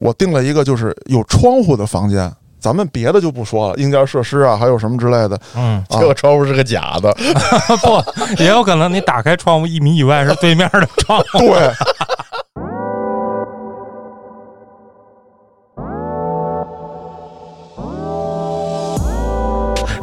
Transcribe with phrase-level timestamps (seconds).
[0.00, 2.32] 我订了一个就是有窗户的房间。
[2.58, 5.38] 咱们别的就不说了，硬件设施啊，还有什么之类的。
[5.56, 7.10] 嗯，啊这个窗户是个假的，
[7.82, 11.38] 不，也有可能你打开窗户一米以外是对面的窗户。
[11.38, 11.70] 对，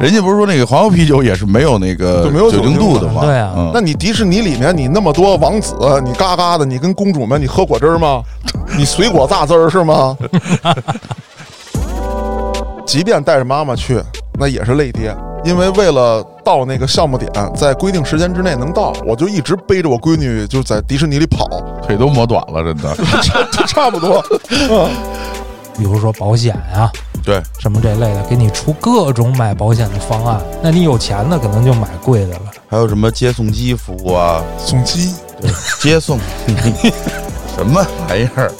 [0.00, 3.20] 人家不是说那个黄油啤酒也是没有那个就没有酒精度的吗？
[3.24, 8.20] 对啊嗯那你迪士尼里面你那么多王子，你嘎嘎的，你跟公主们你喝果汁儿吗？
[8.78, 10.16] 你水果榨汁儿是吗？
[12.86, 14.00] 即便带着妈妈去，
[14.38, 15.12] 那也是累爹，
[15.44, 21.44] 因为为了到那个项目点，在规定时间之内能到，我就一直背着我闺女就在迪士尼里跑，
[21.82, 22.94] 腿都磨短了，真的。
[23.20, 24.24] 差差不多。
[24.70, 24.88] 嗯
[25.76, 26.90] 比如说保险呀、
[27.24, 30.40] 对，什么这类的，给你出各种买保险的方案。
[30.60, 32.40] 那你有钱的可能就买贵的了。
[32.68, 34.42] 还有什么接送机服务啊？
[34.58, 35.14] 送机，
[35.80, 36.18] 接送
[37.58, 38.52] 什么玩意儿？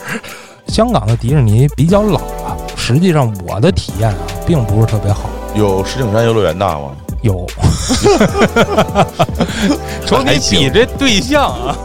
[0.67, 5.31] 香港的迪士尼比较老了，实际上我的体验啊，并不是特别好。
[5.55, 6.91] 有石景山游乐园大吗？
[7.23, 7.47] 有，
[10.05, 11.77] 瞅你比这对象啊。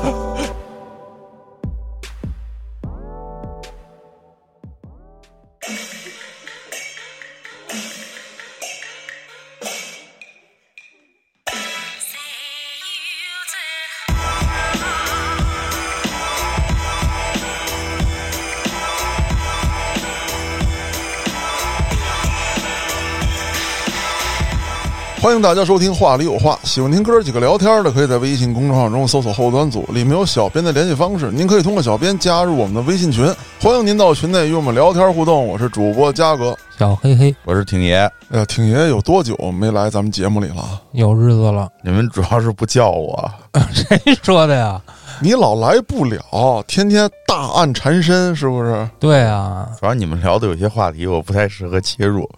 [25.23, 33.25] 欢迎大家收听《话里有话》，喜欢听哥几个聊天的，可以在微信公众号中搜索“后端组”，里面有小编的联系方式，您可以通过小编加入我们的微信群，
[33.61, 35.47] 欢迎您到群内与我们聊天互动。
[35.47, 36.53] 我是主播嘉哥。
[36.77, 37.99] 小黑黑，我是挺爷，
[38.31, 40.81] 哎呀，挺爷有多久没来咱们节目里了？
[40.91, 41.69] 有日子了。
[41.81, 43.31] 你们主要是不叫我，
[43.71, 44.81] 谁说的呀？
[45.21, 48.89] 你老来不了，天天大案缠身，是不是？
[48.99, 52.29] 对啊，主要你们聊的有些话题我不太适合切入。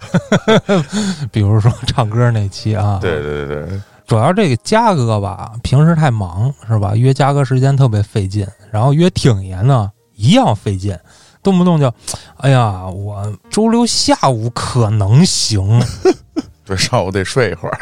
[1.31, 6.95] 比如说唱歌那期啊，对对对对，主要这个嘉哥吧，平时太忙是吧？
[6.95, 10.97] 约嘉哥时间特别费劲，然后约挺爷呢一样费劲，
[11.41, 11.91] 动不动就，
[12.37, 15.81] 哎呀，我周六下午可能行，
[16.65, 17.77] 对，上午得睡一会儿，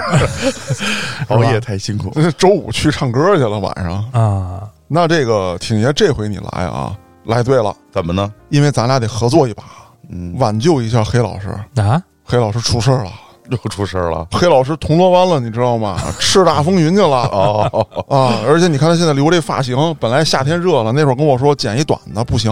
[1.30, 2.12] 熬夜太辛苦。
[2.38, 4.04] 周五去唱歌去了，晚上。
[4.12, 4.63] 啊，
[4.96, 6.96] 那这个挺爷这回你来啊，
[7.26, 8.32] 来对了，怎么呢？
[8.50, 9.64] 因为咱俩得合作一把，
[10.12, 11.50] 嗯，挽救一下黑老师。
[11.82, 13.12] 啊，黑老师出事儿了，
[13.50, 14.28] 又出事儿了。
[14.32, 15.98] 黑老师铜锣湾了，你知道吗？
[16.22, 17.24] 叱咤风云去了。
[17.32, 18.38] 哦，啊！
[18.48, 22.52] 而且你看他现在留这发型，本来夏天热了，那会儿跟我说剪一短的，不行。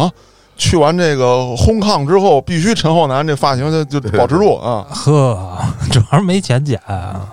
[0.57, 4.87] 去完这个烘炕之后，必须陈浩南这发型就就 保持住啊！
[4.89, 5.59] 呵，
[5.91, 6.81] 主要是没钱剪，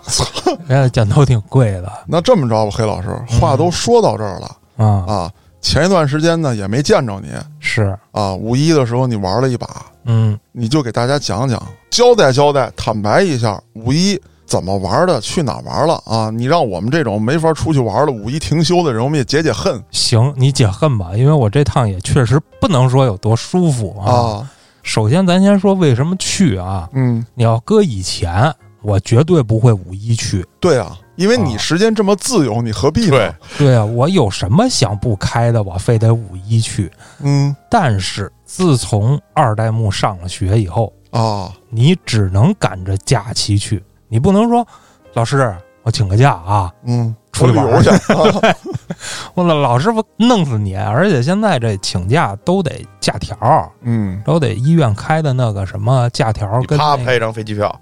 [0.69, 3.09] 人家剪头挺贵的那这么着吧，黑老师，
[3.41, 5.33] 话都说到这儿了啊，啊。
[5.61, 7.29] 前一段时间呢，也没见着你
[7.61, 8.33] 是，啊。
[8.33, 9.69] 五一的时候你玩了一把，
[10.05, 16.31] 嗯，你就给大家讲讲，交代交代，坦白一下，五一怎么玩的，去哪玩了啊？
[16.31, 24.13] 你让我们这种没法出去玩的五一停休的人，我们也解解恨行，你解恨吧，因为我这趟也确实不能说有多舒服啊。
[24.13, 24.51] 啊。
[24.85, 26.89] 首先，咱先说为什么去啊？
[26.93, 30.47] 嗯，你要搁以前，我绝对不会五一去。
[30.61, 31.59] 对啊，因为你啊。
[31.59, 33.11] 时间这么自由，你何必呢？
[33.11, 36.91] 对，对啊，我有什么想不开的，我非得五一去。
[37.21, 37.55] 嗯。
[37.69, 44.67] 但是自从二代目上了学以后，啊，你只能赶着假期去，你不能说
[45.15, 47.89] 老师我请个假啊，嗯，出去旅游去。
[48.15, 48.57] 啊。
[49.35, 50.77] 我老老师傅弄死你！
[50.77, 57.81] 而且现在这请假都得假条，嗯，都得医院开的那个什么假条跟、那个啪拍一张飞机票，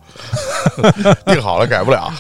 [1.26, 2.10] 订好了改不了。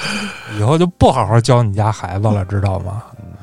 [0.58, 3.02] 以后就不好好教你家孩子了，知道吗？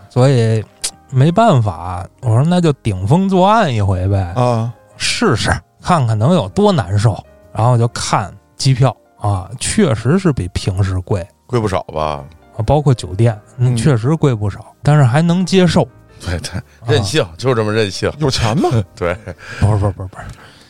[0.10, 0.64] 所以
[1.10, 5.50] 没办法，我说那就顶风作案一回呗，啊，试试
[5.82, 7.18] 看看能有多难受。
[7.52, 12.24] 然后就看机票啊，确实是比平时贵贵不少吧？
[12.60, 13.40] 啊，包括酒店，
[13.78, 15.88] 确实贵不少，但是还能接受。
[16.20, 18.12] 对对，任性，就这么任性。
[18.20, 18.70] 有钱嘛？
[18.94, 19.16] 对，
[19.62, 20.26] 不是不是不是不是，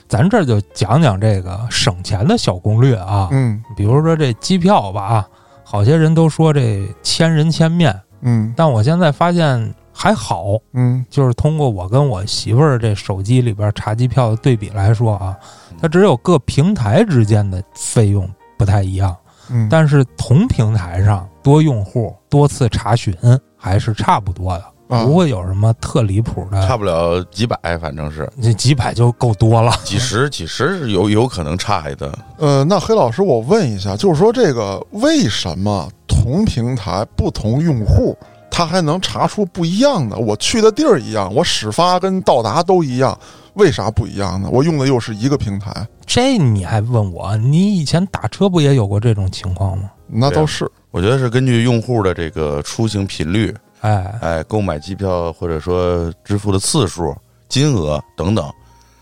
[0.08, 3.28] 咱这就讲讲这个省钱的小攻略啊。
[3.32, 5.28] 嗯比如说这机票吧啊，
[5.64, 15.36] 好些人都说这千人千面，嗯但我现在发现还好，嗯就是通过我跟我媳妇儿这手机里边查机票的对比来说啊，
[15.82, 19.18] 它只有各平台之间的费用不太一样，
[19.50, 23.16] 嗯，但是同平台上多用户多次查询
[23.58, 29.72] 还是差不多的，啊不会有什么特离谱的，差不了几百，反正是这几百就够多了。
[29.84, 32.18] 几十，几十是有有可能差一的。
[32.38, 38.18] 呃，那黑老师，我问一下，就是说这个为什么同平台不同用户，
[38.50, 40.18] 他还能查出不一样的？
[40.18, 43.18] 我去的地儿一样，我始发跟到达都一样，
[43.54, 44.50] 为啥不一样呢？
[44.52, 47.36] 我用的又是一个平台，这你还问我？
[47.38, 49.92] 你以前打车不也有过这种情况吗？
[50.08, 50.70] 那倒是。
[50.92, 57.16] 我觉得是根据用户的这个出行频率，哎，哎，购买机票或者说支付的次数、
[57.48, 58.52] 金额等等，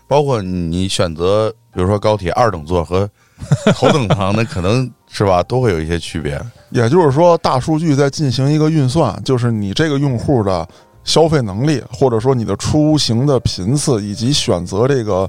[0.06, 3.08] 包括你选择，比如说高铁二等座和
[3.74, 6.38] 头等舱，那可能是吧，都会有一些区别。
[6.70, 10.68] 也就是说，大数据在进行一个运算，就是你这个用户的
[11.08, 15.26] 消费能力，或者说你的出行的频次，以及选择这个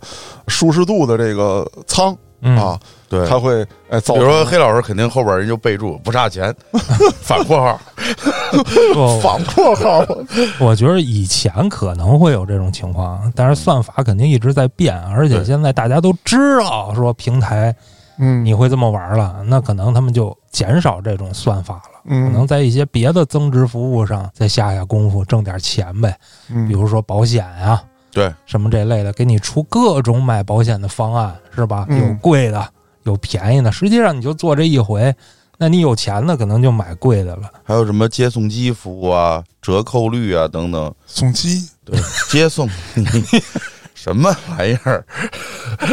[0.49, 2.77] 舒适度的这个舱嗯啊，
[3.07, 6.53] 对，它会哎造比如说黑老师肯定后边人就备注不差钱，
[7.21, 7.79] 反括号。
[8.93, 10.05] 不反括号，
[10.59, 17.73] 我觉得以前可能会有这种情况，但是算法肯定一直在变，而且现在大家都知道说平台
[18.17, 26.17] 嗯，你会这么玩了，那可能他们就减少这种算法了，可能嗯在一些别的增值服务上再下下功夫，挣点钱呗，
[26.49, 31.85] 嗯，比如说保险啊、对，什么这类的，给你出各种买保险的方案，是吧？
[31.89, 32.67] 嗯有贵的，
[33.03, 35.13] 有便宜的，实际上你就做这一回，
[35.57, 37.49] 那你有钱的可能就买贵的了。
[37.63, 40.93] 还有什么接送机服务啊、折扣率啊等等。
[41.05, 41.99] 送机，对，
[42.29, 42.67] 接送
[43.93, 45.05] 什么玩意儿？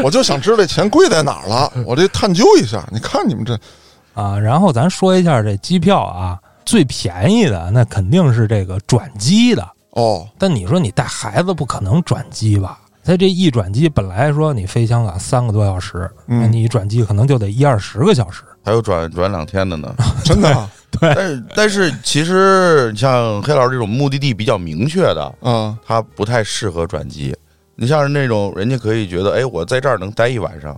[0.05, 2.87] 我就想知道这钱贵在哪儿了，我这探究一下。
[2.93, 3.59] 你看你们这，
[4.17, 9.65] 啊，然后咱说一下这机票啊，最便宜的那肯定是这个转机的。
[9.91, 12.79] 哦，但你说你带孩子不可能转机吧？
[13.05, 18.43] 他这一转机本来说你飞香港三个多小时，嗯那你一转机可能就得一二十个小时。
[18.65, 19.95] 还有转转两天的呢。
[20.25, 20.69] 真的啊，
[21.01, 27.33] 但是但是其实你像黑老师这种目的地比较明确的，嗯他不太适合转机。
[27.77, 30.77] 你像是那种人家可以觉得，哎，我在这儿能待一晚上，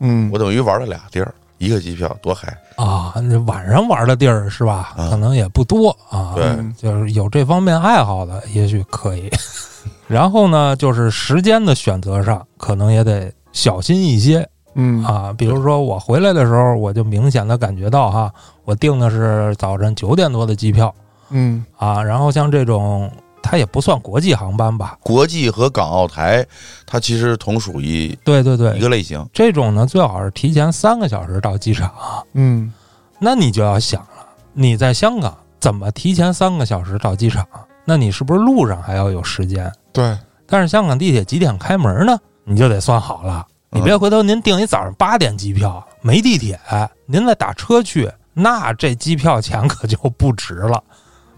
[0.00, 2.48] 嗯我等于玩了俩地儿，一个机票多嗨。
[2.76, 4.94] 啊，那晚上玩的地儿是吧？
[4.96, 6.32] 啊可能也不多啊。
[6.34, 9.30] 对嗯就是有这方面爱好的，也许可以。
[10.08, 15.32] 然后呢，就是时间的选择上，可能也得小心一些嗯啊。
[15.36, 18.32] 比如说我回来的时候，我就明显的感觉到哈，
[18.64, 20.92] 我订的是早晨九点多的机票
[21.28, 22.02] 嗯啊。
[22.02, 23.10] 然后像这种，
[23.42, 24.98] 它也不算国际航班吧？
[25.02, 26.46] 国际和港澳台，
[26.86, 29.26] 它其实同属于对对对一，个类型。
[29.32, 31.92] 这种呢最好是提前三个小时到机场。
[32.34, 32.72] 嗯
[33.18, 37.46] 那你就要想了，你在香港怎么提前三个小时到机场？
[37.84, 39.70] 那你是不是路上还要有时间？
[39.92, 40.16] 对，
[40.46, 42.18] 但是香港地铁几点开门呢？
[42.44, 43.46] 你就得算好了。
[43.70, 46.58] 你别回头您订一早上八点机票，没地铁，
[47.06, 50.82] 您再打车去，那这机票钱可就不值了，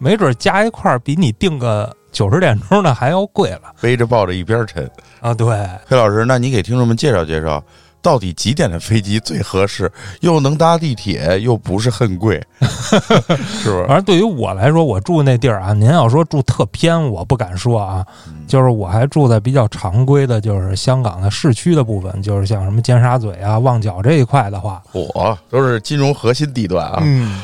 [0.02, 4.90] 没准加一块儿比你定个九十点钟的还要贵了背着抱着一边沉。
[5.20, 5.32] 啊！
[5.32, 5.46] 对，
[5.86, 7.62] 黑老师，那你给听众们介绍介绍，
[8.02, 9.90] 到底几点的飞机最合适，
[10.20, 13.86] 又能搭地铁，又不是很贵， 是不是？
[13.86, 18.04] 反正对于我来说，我住那地儿啊，您要说住特偏，我不敢说啊，
[18.46, 27.00] 就是我还住在比较常规的，就是香港的市区的部分，就是像什么尖沙咀啊、旺角这一块的话，我都是金融核心地段啊。
[27.02, 27.40] 嗯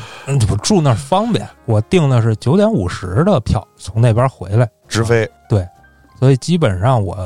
[0.61, 1.47] 住那儿方便。
[1.65, 5.67] 我订的是九点五十的票，从那边回来，直飞，对
[6.19, 7.17] 所以基本上我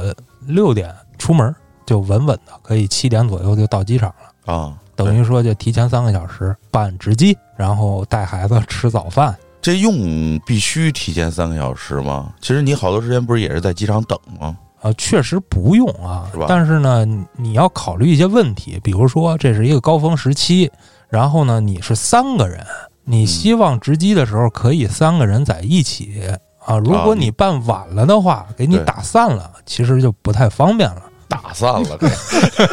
[0.46, 1.54] 六点出门
[1.94, 4.52] 就稳稳的可以七点左右就到机场了。
[4.52, 9.38] 啊，等于说就提前三个小时办值机，然后带孩子吃早饭。
[9.62, 12.34] 这用必须提前三个小时吗？
[12.42, 14.58] 其实你好多时间不是也是在机场等吗？
[14.82, 20.72] 啊，确实不用啊是吧，但是呢，你你要考虑一些问题，比如说这是一个高峰时期，
[21.10, 22.66] 然后呢你是三个人，
[23.04, 26.28] 你希望值机的时候可以三个人在一起
[26.66, 26.76] 啊。
[26.80, 31.04] 如果你办晚了的话，给你打散了，其实就不太方便了。
[31.42, 31.98] 打散了，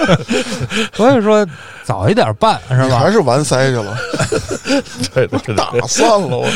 [0.92, 1.46] 所以说
[1.84, 3.10] 早一点办是吧还？
[3.10, 3.96] 是完塞去了，
[5.14, 6.46] 对对对打散了我。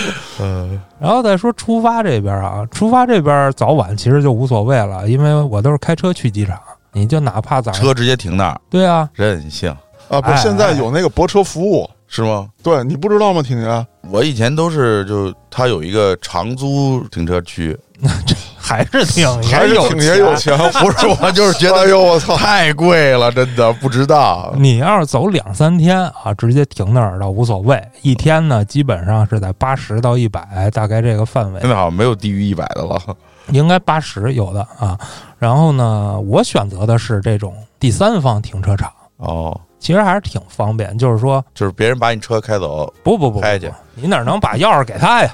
[0.41, 6.59] 嗯，然后再说出发这边啊，出发这边早晚其实就无所谓了，因为我都是开车去机场，
[6.93, 9.75] 你就哪怕早车直接停那儿，对啊，任性
[10.09, 12.49] 啊，不现在有那个泊车服务，是吗？
[12.63, 13.43] 对你不知道吗？
[13.43, 17.77] 挺爷，我以前都是就他有一个长租停车区，
[18.65, 24.51] 还是挺还是挺也有钱，不是我就是觉得 哎呦我操，太贵了，真的不值当。
[24.57, 27.79] 你要是走两三天啊，直接停那儿倒无所谓。
[28.01, 32.99] 一天呢，基本上是在八十到一百，大概这个范围现，在好像没有低于一百的了。
[33.49, 34.99] 应该八十有的啊。
[35.39, 40.97] 然后呢，我选择的是这种第三方停车场，哦，其实还是挺方便。
[40.97, 45.31] 就是说，就是别人把你车开走，不不不不开去，你哪能把钥匙给他呀？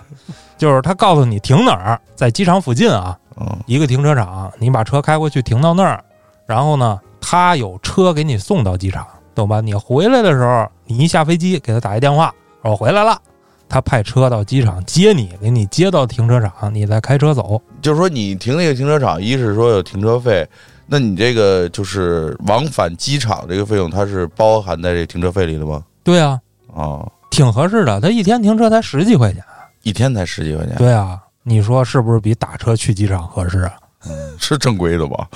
[0.61, 6.05] 就是他告诉你停哪儿，在机场附近啊，嗯，一个停车场，你把车开过去停到那儿，
[6.45, 9.63] 然后呢，他有车给你送到机场，懂吧？
[9.63, 13.19] 你回来的时候，你一下飞机给他打一电话，我回来了，
[13.71, 17.59] 他派车到机场接你，给你接到停车场，你再开车走。
[17.81, 20.47] 就是说你停那个停车场，一是说有停车费，
[20.87, 25.83] 那你这个就是往返机场这个费用，它是包含在这停车费里的吗？
[26.05, 26.39] 对啊，
[26.77, 27.01] 啊，
[27.31, 27.99] 挺合适的。
[27.99, 29.43] 他一天停车才十几块钱。
[29.83, 33.73] 一天才十几块钱，对啊，你说是不是比打车去机场合适啊？
[34.39, 35.29] 是正规的吧？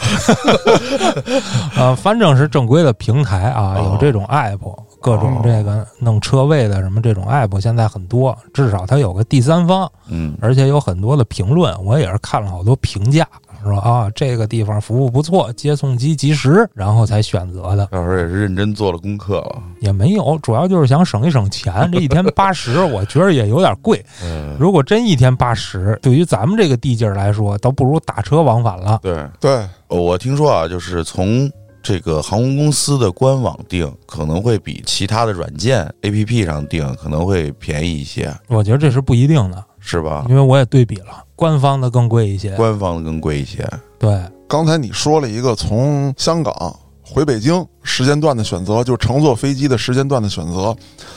[1.77, 4.59] 呃，反正是正规的平台啊，哦有这种 app，
[5.03, 13.29] 各种这个弄车位的什么这种 app 现在很多，至少它有个第三方，嗯，而且有很多的评论，我也是看了好多评价，
[13.65, 19.63] 说啊这个地方服务不错，接送机及时，然后才选择的，到时候也是认真做了功课了。
[19.81, 24.05] 也没有，主要就是想省一省钱，这一天八十，我觉得也有点贵。
[24.23, 29.01] 嗯，如果真一天八十，对于咱们这个地界儿来说，倒不如打车往返了。
[29.03, 29.51] 对，对，
[29.89, 31.51] 呃我听说啊，就是从
[31.83, 40.25] 这个航空公司的官网订，可能会比其他的软件 APP 上订可能会便宜一些，我觉得这是不一定的，是吧？
[40.29, 42.55] 因为我也对比了，官方的更贵一些。
[42.57, 43.69] 官方的更贵一些。
[43.99, 50.75] 对，刚才你说了一个从香港回北京时间段的选择，就乘坐飞机的时间段的选择。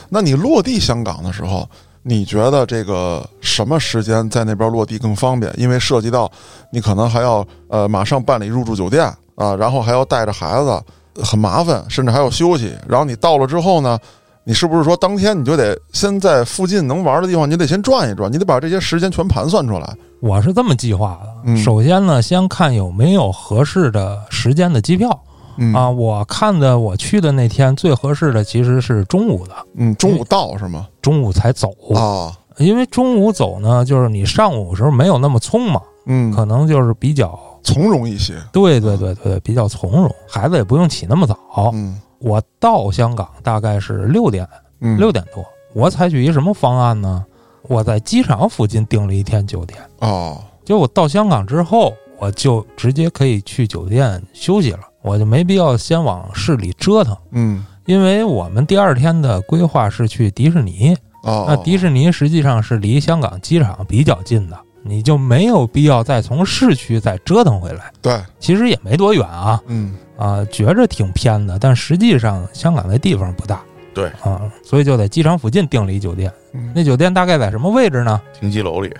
[0.08, 1.68] 那你落地香港的时候，
[2.02, 5.52] 你觉得这个什么时间在那边落地更方便？
[5.56, 6.30] 因为涉及到
[6.72, 10.82] 你可能还要呃马上办理入住酒店啊，然后还要带着孩子，
[11.22, 12.74] 很麻烦，甚至还要休息。
[12.88, 13.98] 然后你到了之后呢？
[14.44, 19.94] 你是不是说当天你就得先在附近能玩的地方，你得先转一转，你得把这些时间全盘算出来？
[20.20, 21.34] 我是这么计划的。
[21.44, 25.18] 嗯首先呢，先看有没有合适的时间的机票
[25.56, 25.88] 嗯啊。
[25.88, 30.86] 我看的我去的那天最合适的其实是中午的，嗯，中午到是吗？
[31.00, 37.38] 中午才走，啊，因为中午走呢，就是你上午时候没有那么匆忙，嗯，可能就是比较。
[37.62, 38.34] 从容一些。
[38.52, 41.36] 对对对对，比较从容，孩子也不用起那么早。
[41.72, 44.44] 嗯我到香港大概是六点
[44.80, 47.24] 嗯，六点多，我采取一什么方案呢？
[47.62, 67.90] 我在机场附近订了一天酒店，哦，结果到香港之后，我就直接可以去酒店休息了，我就没必要先往市里折腾，嗯因为我们第二天的规划是去迪士尼，哦，那迪士尼实际上是离香港机场比较近的，你就没有必要再从市区再折腾回来。
[68.02, 73.62] 对，其实也没多远啊，嗯啊，觉着挺偏的，但实际上香港那地方不大。
[73.94, 76.32] 对啊，所以就在机场附近订了一酒店。
[76.52, 78.20] 嗯，那酒店大概在什么位置呢？
[78.38, 78.94] 停机楼里，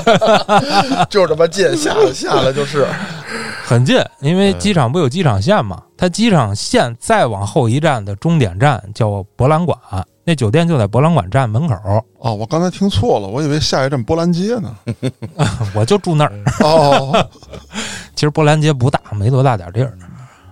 [1.10, 2.86] 就这么近，下了下了就是。
[3.64, 5.82] 很近，因为嗯机场不有机场线嘛？
[5.96, 9.78] 它机场线再往后一站的终点站叫博览馆，
[10.24, 11.74] 那酒店就在博览馆站门口，
[12.18, 14.74] 哦，我刚才听错了，我以为下一站波兰街呢。
[15.76, 16.32] 我就住那儿。
[16.60, 17.28] 哦，
[18.16, 19.92] 其实波兰街不大，没多大点地儿。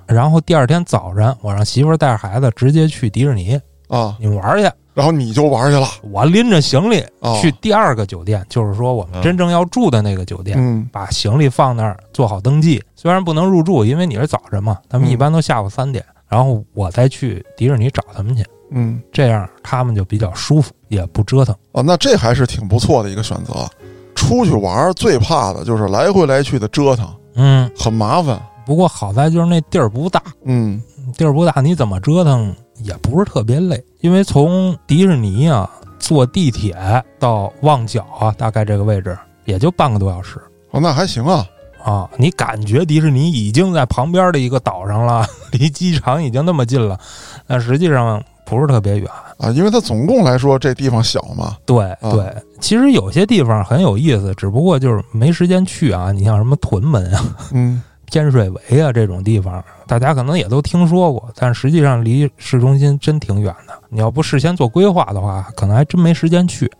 [0.06, 4.70] 然后第二天早晨，我让媳妇儿带着孩子直接去迪士尼，啊，你们玩儿去。
[4.94, 5.86] 然后你就玩去了。
[6.10, 10.56] 我拎着行李哦去第二个酒店，就是说我们嗯真正要住的那个酒店。
[10.58, 12.82] 嗯把行李放那儿，做好登记。
[12.94, 21.54] 虽然不能入住，因为你是早晨嘛，他们嗯一般都下午三点，然后我再去迪士尼找他们去，嗯，这样他们就比较舒服，也不折腾。
[21.72, 23.68] 哦，那这还是挺不错的一个选择。
[24.14, 28.40] 出去玩最怕的就是来回来去的折腾，嗯，很麻烦。
[28.66, 30.82] 不过好在就是那地儿不大，嗯
[31.16, 36.76] 地儿不大，你怎么折腾也不是特别累，因为从迪士尼啊坐地铁
[37.18, 40.38] 到旺角啊，大概这个位置也就半个多小时。
[40.72, 41.46] 哦，那还行啊。
[41.84, 46.98] 啊，你感觉迪士尼已经在旁边的一个岛上了，离机场已经那么近了，
[47.46, 49.08] 但实际上不是特别远。
[49.38, 51.56] 啊，因为它总共来说这地方小嘛。
[51.64, 56.10] 对啊对，其实有些地方很有意思，只不过就是没时间去啊。
[56.10, 63.74] 你像什么屯门啊、嗯天水围啊这种地方，大家可能也都听说过，但实际上离市中心真挺远的。
[63.88, 66.70] 你要不事先做规划的话，可能还真没时间去。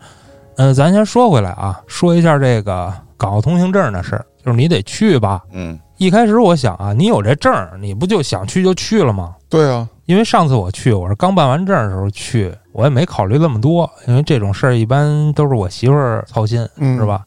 [0.56, 5.42] 呃，咱先说回来啊，说一下这个港澳通行证的事儿，就是你得去吧。
[5.52, 9.34] 嗯一开始我想啊，你有这证，你不就想去就去了吗？
[9.48, 9.88] 对啊。
[10.04, 17.04] 因为上次我去，我是刚办完证的时候去，我也没考虑那么多，因为这种事儿一般都是我媳妇儿操心，嗯，是？
[17.06, 17.24] 吧？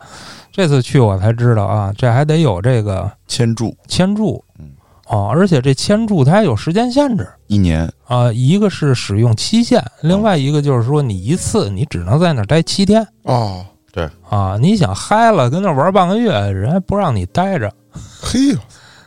[0.59, 4.71] 这次去我才知道啊，这还得有这个签注签注嗯，
[5.07, 17.73] 哦，而且这签注它还有时间限制一年，啊，一个是使用期限，另外一个就是说你一次你只能在那儿待七天哦，对啊，你想嗨了跟那儿玩半个月，人还不让你待着，
[18.21, 18.37] 嘿，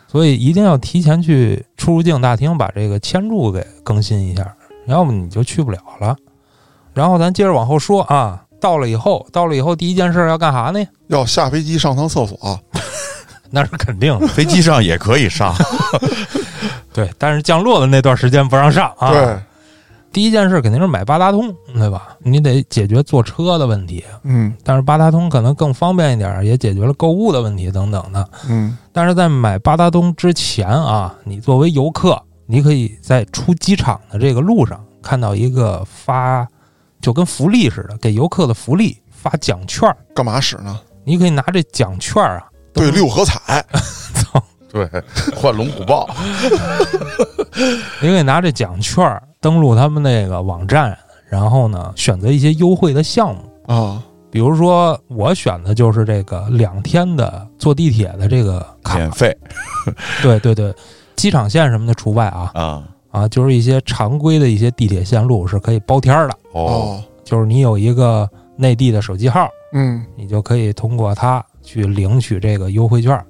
[0.09, 4.57] 所以一定要提前去出入境大厅把这个签注给更新一下，
[4.87, 6.17] 要么你就去不了了。
[6.95, 10.83] 然后咱接着往后说啊，到了以后，到了以后第一件事要干啥呢？
[11.09, 12.39] 要下飞机上趟厕所。
[13.51, 15.55] 那是肯定的，飞机上也可以上。
[16.95, 19.11] 对，但是降落的那段时间不让上啊。
[19.11, 19.37] 对，
[20.13, 22.17] 第一件事肯定是买八达通，对吧？
[22.21, 28.27] 你得解决坐车的问题，嗯但是八达通可能更方便一点，也解决了购物的问题等等的。
[28.49, 36.47] 嗯但是在买八达通之前啊，你作为游客，你可以在出机场的这个路上看到一个发，
[37.03, 40.81] 就跟福利似的，给游客的福利发奖券儿，干嘛使呢？
[41.05, 43.63] 你可以拿这奖券儿啊，对，六合彩。
[44.73, 44.89] 对，
[45.37, 46.09] 换龙虎豹，
[48.01, 50.97] 你可以拿这奖券儿登录他们那个网站，
[51.29, 53.43] 然后呢选择一些优惠的项目。
[53.67, 59.37] 啊，比如说，我选的就是这个两天的坐地铁的这个卡，免费
[60.23, 60.75] 对对对，
[61.17, 62.83] 机场线什么的除外啊啊。
[63.13, 70.05] 啊，就是一些常规的一些地铁线路是可以包天儿的，哦，哦，就是你有一个内地的手机号，嗯。
[70.17, 73.25] 你就可以通过它去领取这个优惠券儿，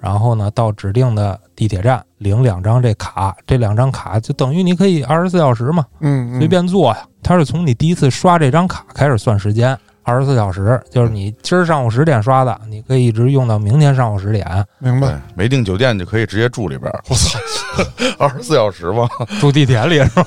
[0.00, 6.38] 然后呢到指定的地铁站领两张这卡，这两张卡就等于你可以二十四小时嘛，嗯，嗯。
[6.38, 7.06] 随便坐呀。
[7.22, 9.76] 它是从你第一次刷这张卡开始算时间，
[10.06, 14.46] 二十四小时，就是你今儿上午十点刷的，你可以一直用到明天上午十点，
[14.78, 17.38] 明白。，没订酒店就可以直接住里边儿， 我操，
[18.16, 19.08] 二十四小时吗。
[19.40, 20.24] 住地铁里是吧？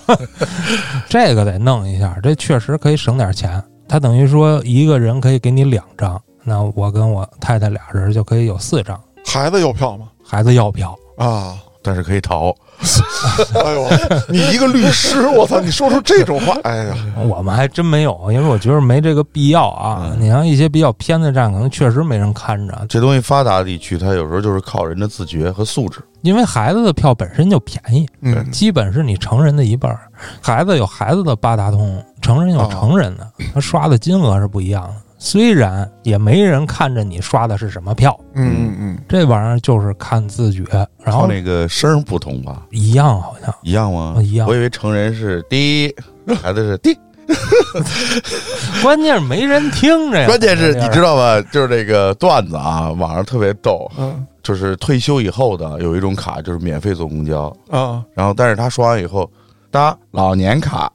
[1.07, 3.63] 这个得弄一下，这确实可以省点钱。
[3.88, 9.00] 他等于说一个人可以给你两张，那我跟我太太俩人就可以有四张。
[9.25, 10.09] 孩子要票吗？
[10.24, 12.53] 孩子要票，啊，但是可以逃，
[13.53, 13.88] 哎呦，
[14.29, 16.95] 你一个律师，我操，你说出这种话，哎呀，
[17.27, 20.12] 我们还真没有，因为我觉得没这个必要啊。
[20.12, 26.00] 嗯你像一些比较偏的站，可能确实没人看着，这东西发达地区，它有时候就是靠人的自觉和素质。
[26.21, 29.98] 因为孩子的票本身就便宜，嗯基本是你成人的一半。
[30.41, 34.95] 孩子有孩子的八达通，成人有成人的，他刷的金额是不一样的。
[35.21, 40.63] 虽然也没人看着你刷的是什么票，嗯嗯嗯，这玩意儿就是看自觉，
[41.03, 42.65] 然后那个声不同吧？
[42.71, 44.15] 一样好像一样吗？
[44.23, 45.93] 一样我以为成人是滴，
[46.41, 46.97] 孩子是滴。
[48.81, 50.25] 关键是没人听着呀。
[50.25, 51.41] 关键是你知道，道吧？
[51.51, 53.89] 就是这个段子啊，网上特别逗。
[53.97, 59.29] 嗯就是退休以后的有一种卡，就是免费坐公交，啊然后但是他刷完以后
[59.71, 60.91] 搭老年卡，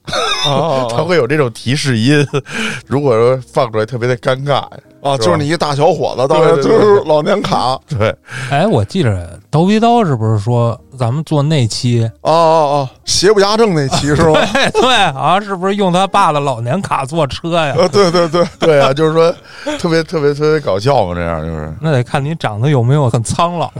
[0.47, 2.27] 啊 它会有这种提示音，
[2.87, 4.65] 如果说放出来特别的尴尬。
[5.05, 5.19] 啊！
[5.19, 8.17] 就是你一大小伙子，到对对对就是老年卡啊对，
[8.51, 12.11] 哎，我记着刀逼刀是不是说咱们做那期？
[12.23, 12.33] 哦哦
[12.73, 12.89] 哦！
[13.05, 14.41] 邪不压正那期 是吧？
[14.55, 17.77] 哎，对啊，是不是用他爸的老年卡坐车呀？
[17.79, 19.31] 啊，对对对，对啊，就是说
[19.79, 23.71] 特别特别特别搞笑嘛，这样就是那得看你长得有没有很苍老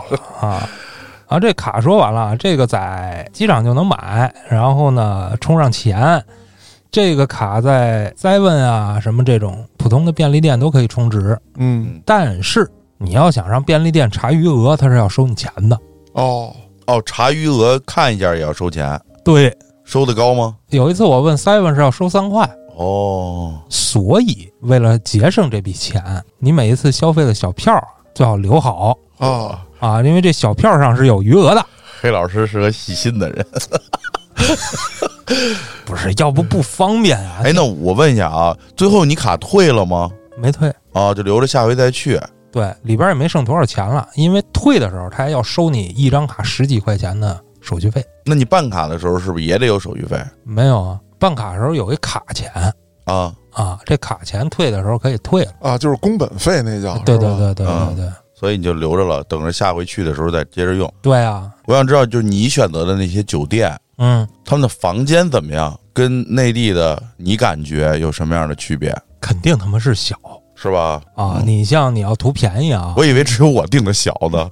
[0.43, 0.69] 啊。
[1.27, 6.23] 啊，这卡说完了，这个在机场就能买，然后呢充上钱，
[6.91, 15.79] 这个卡在 Seven 啊什么这种普通的便利店都可以充值，嗯但是你要想让便利店查余额，它是要收你钱的。
[16.13, 16.55] 哦
[16.87, 20.55] 哦，查余额看一下也要收钱，对，收的高吗？
[20.69, 26.03] 有一次我问 Seven 是要收三块，哦，所以为了节省这笔钱，
[26.39, 27.83] 你每一次消费的小票
[28.15, 31.67] 最好留好啊，啊，因为这小票上是有余额的。
[32.01, 33.47] 黑老师是个细心的人。
[35.85, 37.41] 不是，要不不方便啊。
[37.45, 40.11] 哎，那我问一下啊，最后你卡退了吗？
[40.39, 42.19] 没退，啊，就留着下回再去。
[42.51, 48.03] 对，里边也没剩多少钱了，因为退的时候他还要收你一张卡十几块钱的手续费。
[48.25, 52.51] 那你办卡的时候是不是也得有手续费没有啊，办卡的时候有一卡钱
[53.05, 53.35] 啊？
[53.53, 55.53] 啊，这卡钱退的时候可以退了。
[55.61, 58.13] 啊，就是工本费那叫，对对对对嗯对对
[58.45, 60.93] 所以你就留着了，等着下回去的时候再接着用。
[61.01, 65.75] 对啊，我想知道，就是你选择的那些酒店，嗯，他们的房间怎么样？
[65.95, 68.95] 跟内地的你感觉有什么样的区别？
[69.19, 70.15] 肯定他妈是小
[70.55, 71.01] 是吧？
[71.17, 71.37] 啊。
[71.39, 74.47] 嗯你像你要图便宜啊，我以为只有我订的小的。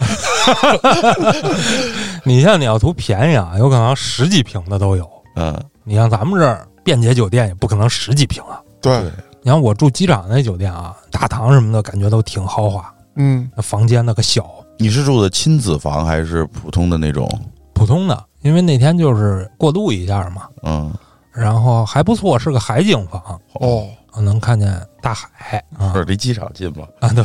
[2.24, 5.06] 你像你要图便宜啊，有可能十几平的都有。
[5.36, 8.58] 嗯，你像咱们这儿便捷酒店也不可能十几平啊。
[8.80, 9.02] 对，
[9.42, 14.48] 你看我住机场那酒店啊，大堂什么的感觉都挺豪华，嗯那房间那个小，
[14.78, 17.28] 你是住的亲子房还是普通的那种？
[17.74, 18.24] 普通的。
[18.42, 20.92] 因为那天就是过渡一下嘛，嗯，
[21.30, 23.86] 然后还不错，是个海景房，哦，
[24.20, 26.84] 能看见大海啊是离机场近吗？
[26.98, 27.24] 啊，对，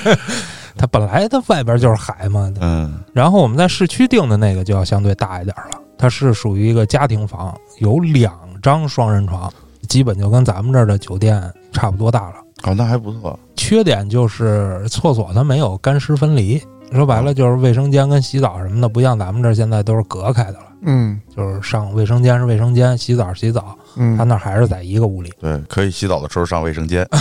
[0.76, 2.52] 它本来它外边就是海嘛。
[2.60, 9.50] 嗯，然后我们在市区订的那个就要相对大一点了，它是属于一个家庭房，有两张双人床，
[9.88, 12.36] 基本就跟咱们这儿的酒店差不多大了。
[12.64, 13.38] 哦，那还不错。
[13.56, 16.62] 缺点就是厕所它没有干湿分离，
[16.92, 25.32] 说白了就是卫生间跟洗澡什么的，不像咱们这儿现在都是隔开的了，嗯就是上卫生间是卫生间，洗澡是洗澡，嗯，他那还是在一个屋里。
[25.40, 27.06] 对，可以洗澡的时候上卫生间。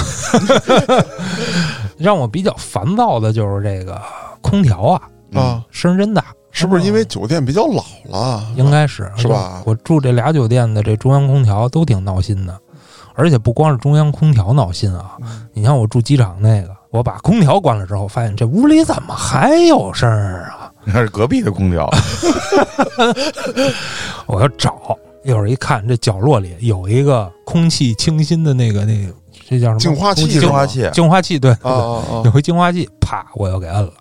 [1.98, 4.02] 让我比较烦躁的就是这个
[4.42, 5.02] 空调啊，
[5.36, 8.44] 啊，声真大，是不是因为酒店比较老了？
[8.56, 12.60] 应该是是吧我住这俩酒店的这中央空调都挺闹心的，
[13.16, 20.72] 而且不光是中央空调闹心啊，嗯你像我住机场那个，我把空调关了之后，发现这屋里怎么还有声儿啊？
[20.84, 21.90] 那是隔壁的空调，
[24.26, 29.14] 我要找，一会儿一看，这角落里有一个空气清新的那个那个，
[29.48, 29.80] 这叫什么？
[29.80, 32.22] 净化器空气净化器，净化器，对，啊啊啊！
[32.26, 33.92] 有回净化器，啪，我又给摁了。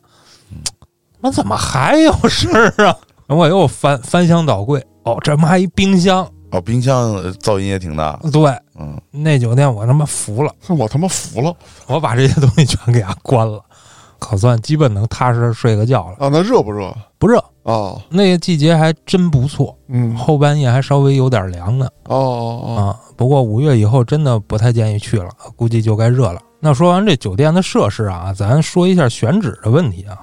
[1.20, 2.96] 那怎么还有声儿啊？
[3.26, 6.26] 我又翻翻箱倒柜，哦，这妈还一冰箱。
[6.52, 11.54] 哦，冰箱呃噪音也挺大，对，嗯，那酒店我他妈服了，我他妈服了
[11.86, 13.62] 我把这些东西全给它关了，
[14.18, 16.16] 可算基本能踏实睡个觉了。
[16.18, 16.28] 啊！
[16.32, 17.96] 那热不热不热，啊？
[18.08, 21.88] 那个季节还真不错，嗯，后半夜还稍微有点凉呢。
[22.04, 26.40] 哦哦啊，不过五月以后真的不太建议去了，估计就该热了。
[26.58, 30.18] 那说完这酒店的设施啊，咱说一下选址的问题啊。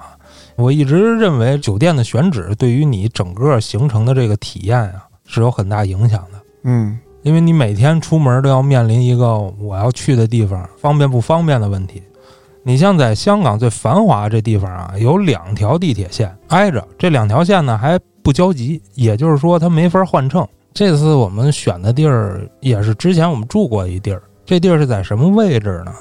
[0.56, 12.02] 我一直认为酒店的选址对于你整个行程的这个体验啊是有很大影响的，嗯因为你每天出门都要面临一个我要去的地方方便不方便的问题。
[12.62, 20.46] 你像在香港最繁华这地方啊，有两条地铁线挨着，这两条线呢还不交集，也就是说它没法换乘。
[20.72, 25.92] 这次我们选的地儿也是之前我们住过一地儿，这地儿是在什么位置呢？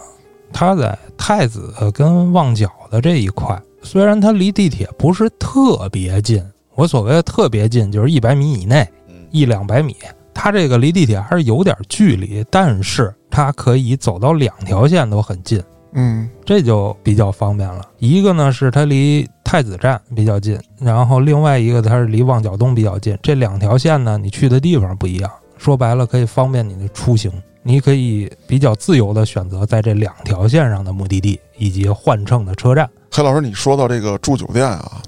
[0.53, 6.43] 它在太子跟旺角的这一块，虽然它离地铁不是特别近，
[6.75, 8.96] 我所谓的特别近就是一百米以内，嗯
[9.37, 9.95] 一两百米，
[10.33, 15.61] 它这个离地铁还是有点距离，但是它可以走到两条线都很近。
[15.93, 17.81] 嗯这就比较方便了。
[17.97, 23.17] 一个呢是它离太子站比较近，然后另外一个它是离旺角东比较近。
[23.21, 27.31] 这两条线呢，你去的地方不一样，说白了可以方便你的出行。
[27.63, 32.89] 你可以比较自由的选择在这两条线上的目的地以及换乘的车站。
[33.11, 35.01] 黑老师，你说到这个住酒店啊，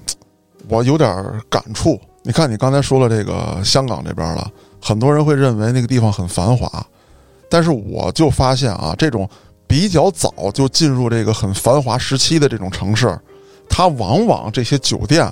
[0.68, 2.00] 我有点感触。
[2.30, 4.48] 你看，你刚才说了这个香港这边了，
[4.80, 6.86] 很多人会认为那个地方很繁华，
[7.50, 9.28] 但是我就发现啊，这种
[9.65, 13.18] 比较早就进入这个很繁华时期的这种城市，
[13.68, 15.28] 它往往这些酒店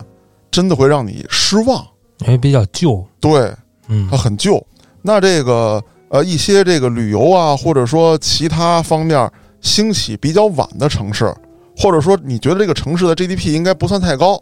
[0.50, 1.86] 真的会让你失望。
[2.22, 3.54] 因为比较旧，对，
[3.90, 4.60] 嗯它，很旧。
[5.04, 5.80] 那这个
[6.10, 9.32] 呃一些这个旅游啊，或者说其他方面
[9.62, 11.32] 兴起比较晚的城市，
[11.78, 14.42] 或者说你觉得这个城市的 GDP 应该不算太高，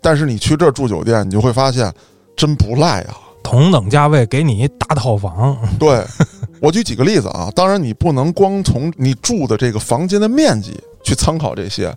[0.00, 1.92] 但是你去这儿住酒店，你就会发现
[2.36, 3.16] 真不赖啊。
[3.42, 6.04] 同等价位给你一大套房，对，
[6.60, 11.92] 我举几个例子啊，当然你不能光从你住的这个房间的面积去参考这些，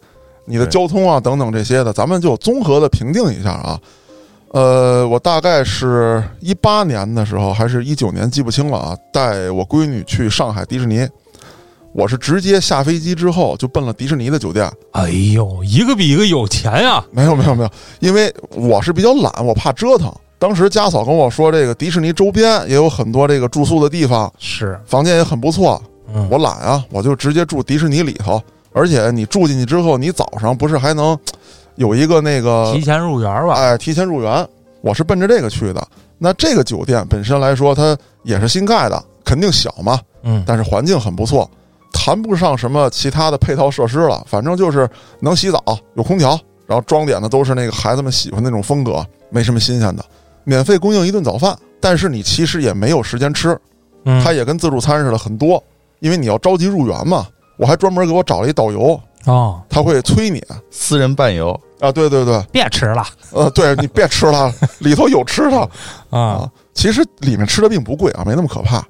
[0.45, 3.79] 你的交通啊等等这些的，咱们就综合的评定一下啊。
[4.51, 8.97] 呃，我大概是一八年的时候，还是一九年，记不清了啊。
[9.11, 11.07] 带我闺女去上海迪士尼，
[11.93, 14.69] 我是直接下飞机之后就奔了迪士尼的酒店。
[14.91, 17.03] 哎呦，一个比一个有钱呀！
[17.11, 20.11] 没有没有没有，因为我是比较懒，我怕折腾。
[20.39, 25.81] 当时家嫂跟我说，这个迪士尼周边也有很多这个住宿的地方，是，房间也很不错。
[26.13, 28.41] 嗯，我懒啊，我就直接住迪士尼里头。
[28.73, 31.17] 而且你住进去之后，你早上不是还能
[31.75, 33.53] 有一个那个提前入园吧？
[33.53, 34.45] 哎提前入园？
[34.81, 35.87] 我是奔着这个去的。
[36.17, 41.49] 那这个酒店本身来说，它也是新盖的，肯定小嘛，嗯，但是环境很不错，
[41.93, 44.89] 谈不上什么其他的配套设施了，反正就是
[45.21, 45.63] 能洗澡，
[45.95, 50.03] 有空调，然后装点的都是那个孩子们喜欢那种风格，没什么新鲜的。
[50.43, 53.57] 免费供应一顿早饭，但是你其实也没有时间吃，
[54.03, 55.63] 嗯它也跟自助餐似的很多，
[55.99, 57.25] 因为你要着急入园嘛。
[57.55, 65.57] 我还专门给我找了一导游，哦，他会催你私人伴游，啊，对对对，别吃了呃，对你别吃了， 里头有吃的
[66.09, 66.19] 啊！
[66.19, 66.51] 啊。
[66.73, 68.83] 其实里面吃的并不贵啊，没那么可怕。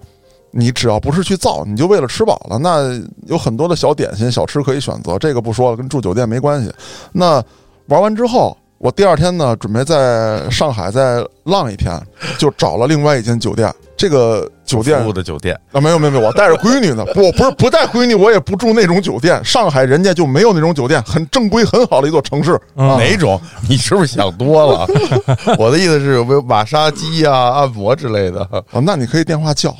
[0.55, 5.17] 你只要不是去造，你就为了吃饱了，那有很多的小点心、小吃可以选择。
[5.17, 6.71] 这个不说了，跟住酒店没关系。
[7.11, 7.43] 那
[7.87, 11.99] 玩完之后，我第二天呢，准备在上海再浪一天，
[12.37, 13.73] 就找了另外一间酒店。
[13.95, 17.05] 这个酒店服务的酒店，啊，没有没有没有，我带着闺女呢。
[17.15, 19.43] 我，不是不带闺女，我也不住那种酒店。
[19.45, 22.59] 上海人家就没有那种酒店，很正规、很好的一座城市。
[22.75, 23.39] 嗯哪种？
[23.69, 24.87] 你是不是想多了？
[25.57, 28.41] 我的意思是有没有马杀鸡呀、按摩之类的？
[28.71, 29.73] 啊，那你可以电话叫。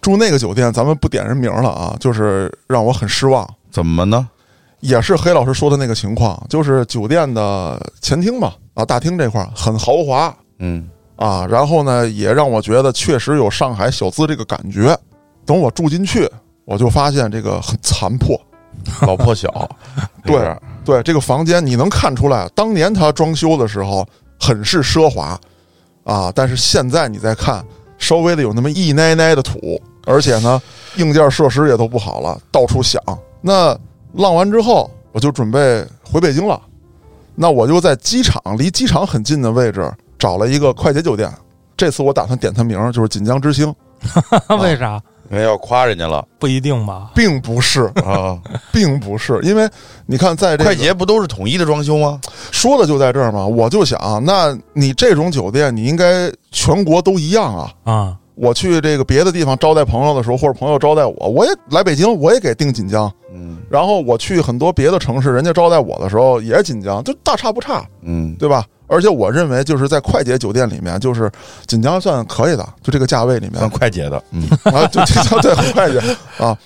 [0.00, 3.48] 住那个酒店，咱们不点人名了啊，就是让我很失望。
[3.70, 4.28] 怎么呢？
[4.80, 14.96] 也是黑老师说的那个情况，就是酒店的前厅嘛，啊，大厅这块儿很豪华嗯，啊，然后呢，也让我觉得确实有上海小资这个感觉。
[15.44, 16.30] 等我住进去，
[16.64, 18.40] 我就发现这个很残破。
[19.02, 19.68] 老破小，
[20.24, 24.06] 对对，这个房间你能看出来，当年他装修的时候
[24.38, 25.38] 很是奢华
[26.04, 27.64] 啊，但是现在你再看，
[27.98, 30.60] 稍微的有那么一奶奶的土，而且呢，
[30.96, 33.02] 硬件设施也都不好了，到处响。
[33.40, 33.76] 那
[34.14, 36.60] 浪完之后，我就准备回北京了。
[37.34, 41.32] 那我就在机场离机场很近的位置找了一个快捷酒店。
[41.76, 43.72] 这次我打算点它名儿，就是锦江之星，
[44.60, 45.00] 为啥？
[45.30, 47.10] 因为要夸人家了不一定吧？
[47.14, 48.38] 并不是，啊！
[48.72, 49.68] 并不是，因为
[50.06, 52.20] 你看，在这个快捷不都是统一的装修吗？
[52.50, 53.46] 说的就在这儿嘛。
[53.46, 57.72] 我就想，那你这种酒店，你应该全国都一样啊。
[57.84, 63.10] 啊，我去这个别的地方招待朋友的时候，或者朋友招待我，我也来北京，我也给订锦江。
[63.32, 68.64] 嗯然后我去很多别的城市，人家招待我的时候也是锦江，就大差不差，嗯，对吧？
[68.88, 71.30] 而且我认为，就是在快捷酒店里面，就是
[71.66, 73.58] 锦江算可以的，就这个价位里面。
[73.58, 74.42] 算快捷的，嗯。
[74.64, 76.00] 啊，就锦江对很快捷。
[76.38, 76.56] 啊。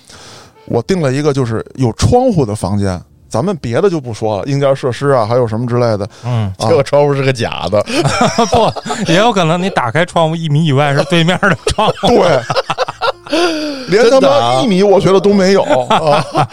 [0.65, 6.69] 我订了一个就是有窗户的房间，咱们别的就不说了，硬件设施啊，还有什么之类的，嗯，啊。
[6.69, 7.83] 这个窗户是个假的，
[8.49, 12.07] 不，也有可能你打开窗户一米以外是对面的窗户。
[12.07, 12.41] 对，
[13.89, 15.63] 连他妈一米我觉得都没有。
[15.63, 16.47] 啊。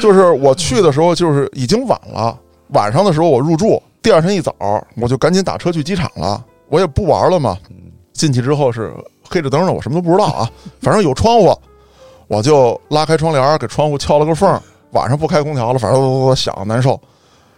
[0.00, 2.34] 就是我去的时候，就是已经晚了，
[2.68, 4.54] 晚上的时候我入住，第二天一早
[4.96, 7.56] 我就赶紧打车去机场了，我也不玩了嘛。
[8.12, 11.56] 进去之后是黑着灯的，我什么都不知道啊，反正有窗户，
[12.28, 14.60] 我就拉开窗帘，给窗户敲了个缝。
[14.90, 17.00] 晚上不开空调了，反正我想难受，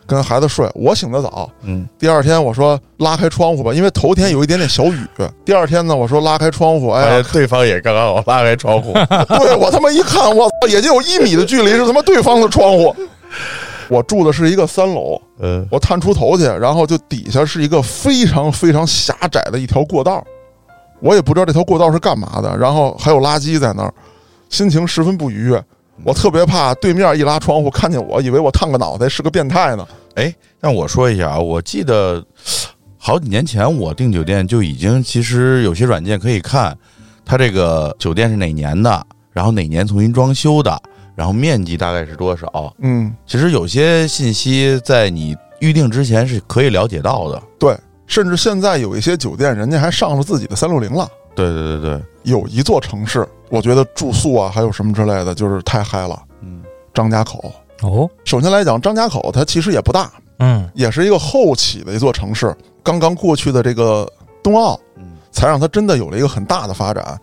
[0.06, 0.70] 跟孩子睡。
[0.74, 5.00] 我醒得早，嗯第二天我说拉开窗户吧，因为头天有一点点小雨。
[5.44, 8.92] 第二天呢，我说拉开窗户，哎对方也刚刚好拉开窗户，
[9.40, 12.94] 对我他妈一看，我操，也就有一米的距离是他妈对方的窗户。
[13.88, 20.24] 我住的是一个三楼，嗯我探出头去，然后就底下是一个非常非常狭窄的一条过道，
[21.00, 23.92] 我也不知道这条过道是干嘛的，然后还有垃圾在那儿，
[24.48, 25.62] 心情十分不愉悦。
[26.02, 29.86] 我特别怕对面一拉窗户看见我，以为我烫个脑袋是个变态呢。
[30.16, 32.24] 哎，让我说一下啊，我记得
[32.98, 36.76] 好几年前我订酒店就已经，其实有些软件可以看
[37.24, 40.76] 它这个酒店是哪年的，然后哪年重新装修的，
[41.14, 42.74] 然后面积大概是多少。
[42.78, 47.42] 嗯，其实有些信息在你预定之前是可以了解到的。
[47.58, 51.08] 对，甚至现在有一些酒店，人家还上了自己的三六零了。
[51.34, 56.20] 对对对对，有一座城市，我觉得住宿啊，还有什么之类的，就是太嗨了。
[56.42, 62.54] 嗯张家口，哦，首先来讲，张家口它其实也不大，嗯也是一个后起的一座城市。
[62.84, 64.08] 刚刚过去的这个
[64.44, 67.20] 冬奥，嗯才让它真的有了一个很大的发展。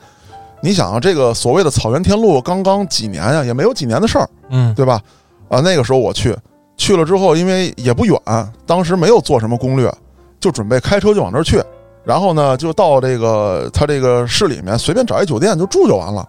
[0.62, 5.02] 你想啊，这个所谓的草原天路，刚刚几年呀、也没有几年的事儿，嗯对吧？
[5.50, 6.36] 啊，那个时候我去，
[6.78, 8.18] 去了之后，因为也不远，
[8.66, 9.92] 当时没有做什么攻略，
[10.40, 11.62] 就准备开车就往那儿去。
[12.04, 16.28] 然后呢，就到这个他这个市里面随便找一酒店就住就完了，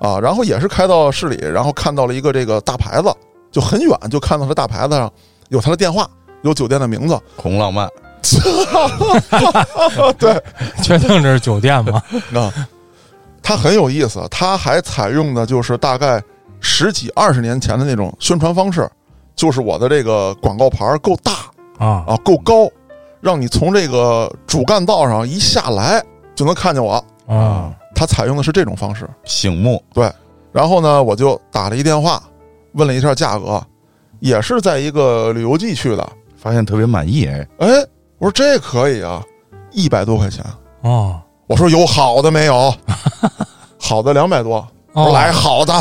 [0.00, 3.14] 啊，然后也是开到市里，然后看到了一个这个大牌子，
[3.50, 5.10] 就很远就看到他大牌子上
[5.48, 6.08] 有他的电话，
[6.42, 7.88] 有酒店的名字，红浪漫，
[10.18, 10.42] 对，
[10.82, 12.02] 确定这是酒店吗？
[12.34, 12.52] 啊，
[13.42, 16.22] 它很有意思，它还采用的就是大概
[16.60, 18.88] 十几二十年前的那种宣传方式，
[19.34, 21.32] 就是我的这个广告牌够大
[21.78, 22.70] 啊啊，够高，
[23.20, 26.02] 让你从这个主干道上一下来
[26.34, 27.04] 就能看见我。
[27.26, 30.10] 啊它采用的是这种方式，醒目对，
[30.50, 32.22] 然后呢，我就打了一电话，
[32.72, 33.62] 问了一下价格，
[34.18, 36.08] 也是在一个旅游季去的。
[36.36, 37.26] 发现特别满意。
[37.26, 37.68] 哎，哎，
[38.18, 39.22] 我说这可以啊，
[39.70, 40.44] 一百多块钱。
[40.80, 41.20] 哦
[41.52, 42.74] 我说有好的没有？
[43.78, 44.66] 好的两百多。
[44.94, 45.74] 我来好的，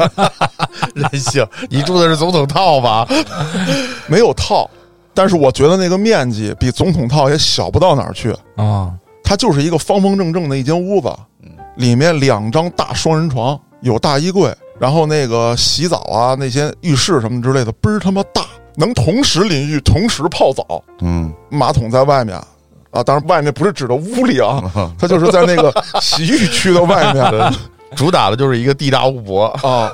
[0.94, 3.08] 任性，你住的是总统套吧？
[4.06, 4.68] 没有套，
[5.14, 8.36] 但是我觉得那个面积比总统套也小不到哪儿去。
[8.56, 8.92] 啊
[9.22, 11.10] 它就是一个方方正正的一间屋子，
[11.76, 18.42] 里面两张大双人床，有大衣柜，然后那个洗澡啊那些浴室什么之类的倍儿他妈大，
[18.76, 22.38] 能同时淋浴，同时泡澡，嗯，马桶在外面。
[22.94, 24.62] 啊，当然，外面不是指的屋里啊，
[24.98, 27.52] 它就是在那个洗浴区的外面
[27.96, 29.46] 主打的就是一个地大物博。
[29.62, 29.92] 啊。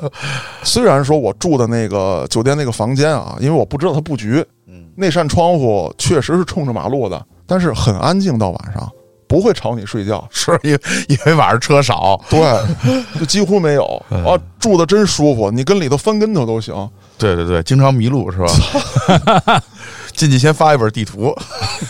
[0.63, 8.91] 虽然说我住的那个酒店那个房间啊，因为我不知道它布局，嗯，那扇窗户确实是冲着马路的，但是很安静，到晚上
[9.27, 10.27] 不会吵你睡觉。
[10.31, 12.21] 是因为因为晚上车少。
[12.29, 12.41] 对，
[13.19, 16.75] 就几乎没有啊，住的真舒服，你跟里头翻跟头都行。
[17.17, 19.63] 对对对，经常迷路是吧？
[20.17, 21.35] 进去先发一本地图，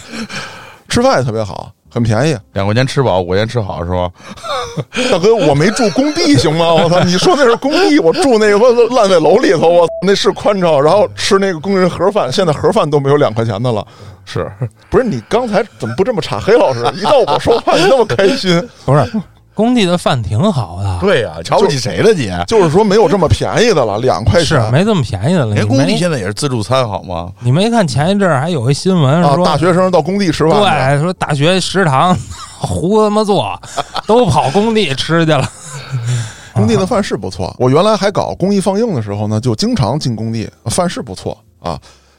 [0.91, 2.37] 吃饭也特别好，很便宜。
[2.53, 4.11] 两块钱吃饱，五块钱吃好是吧？
[5.11, 6.75] 大哥，我没住工地行吗？
[6.75, 8.59] 我操，你说那是工地，我住那个
[8.95, 13.87] 烂尾楼里头，我那是宽敞，然后吃那个工人盒饭，现在盒饭都没有两块钱的了。
[14.25, 14.51] 是，
[14.91, 16.85] 不是你刚才怎么不这么插黑老师？
[16.95, 19.13] 一到我说话你那么开心， 不是，
[19.55, 22.31] 工地的饭挺好的，对呀、瞧不起谁了你？
[22.47, 25.55] 就是说没有这么便宜的了，两块是钱没这么便宜的了。
[25.55, 27.31] 连工地现在也是自助餐好吗？
[27.41, 29.35] 你没看前一阵儿还有一新闻啊！
[29.35, 32.17] 说，大学生到工地吃饭去，对，说大学食堂
[32.61, 33.61] 胡他妈做，
[34.07, 35.47] 都跑工地吃去了。
[36.55, 37.55] 工地的饭是不错。
[37.59, 41.79] 我原来还搞公益放映的时候呢，就经常进工地，饭是不错啊。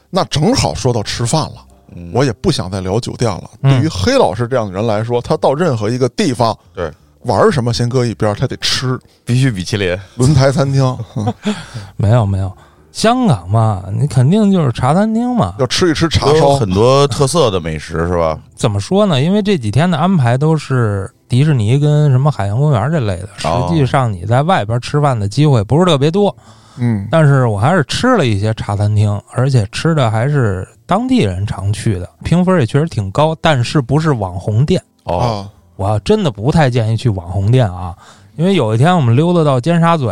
[0.09, 1.55] 那正好说到吃饭了，
[1.95, 3.43] 嗯我也不想再聊酒店了。
[3.63, 6.91] 嗯对于黑老师这样的人来说，他到任何一个地方对
[7.23, 10.83] 玩什么先搁一边儿，他得吃必须米其林，轮台餐厅，
[11.15, 11.33] 嗯
[11.97, 12.51] 没有没有，
[12.91, 15.55] 香港嘛，你肯定就是茶餐厅嘛。
[15.59, 16.55] 要吃一吃茶有烧。
[16.55, 18.39] 很多特色的美食是吧？
[18.55, 19.21] 怎么说呢？
[19.21, 26.35] 因为这几天的安排都是迪士尼跟什么海洋公园这类的，实哦际上你在外边吃饭的机会不是特别多。
[26.77, 34.81] 嗯，但是我还是吃了一些茶餐厅，而且吃的还是当地人常去的，评分也确实挺高，但是不是网红店。
[35.03, 37.95] 哦，啊，我真的不太建议去网红店啊，
[38.35, 40.07] 因为有一天我们溜达到尖沙咀，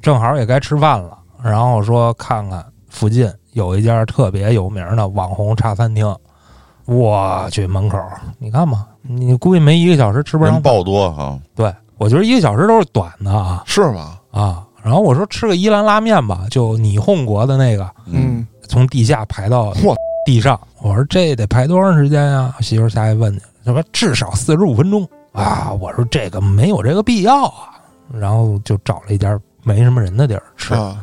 [0.00, 6.16] 正好也该吃饭了，然后说看看附近有一家特别有名的网红茶餐厅，
[6.86, 7.98] 我去门口，
[8.38, 10.54] 你看吧，你估计没一个小时吃不上饭。
[10.54, 14.18] 人爆多哈，对我觉得一个小时都是短的啊是吗？
[14.30, 14.64] 啊。
[14.82, 19.94] 然后我说吃个伊兰拉面吧，就你哄国的那个，嗯，从地下排到嚯
[20.26, 20.58] 地上。
[20.80, 22.52] 我说这得排多长时间呀？
[22.58, 25.72] 媳妇儿下去问去，他说至少四十五分钟啊。
[25.72, 27.70] 我说这个没有这个必要啊。
[28.12, 30.74] 然后就找了一家没什么人的地儿吃。
[30.74, 31.02] 啊，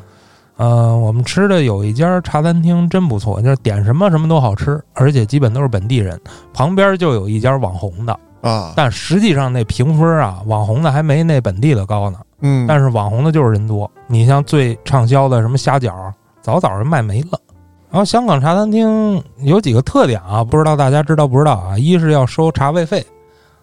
[0.58, 6.19] 呃，我们吃的有一家茶餐厅真不错，就是点什么什么都好吃，而且基本都是本地人。
[6.54, 12.19] 旁边就有一家网红的，啊，但实际上那评分啊，网红的还没那本地的高呢。
[12.41, 13.89] 嗯，但是网红的就是人多。
[14.06, 15.91] 你像最畅销的什么虾饺，
[16.41, 17.39] 早早就卖没了。
[17.91, 21.78] 然后香港茶餐厅有几个特点啊，不知道大家知道不知道啊？
[21.78, 23.04] 一是要收茶位费，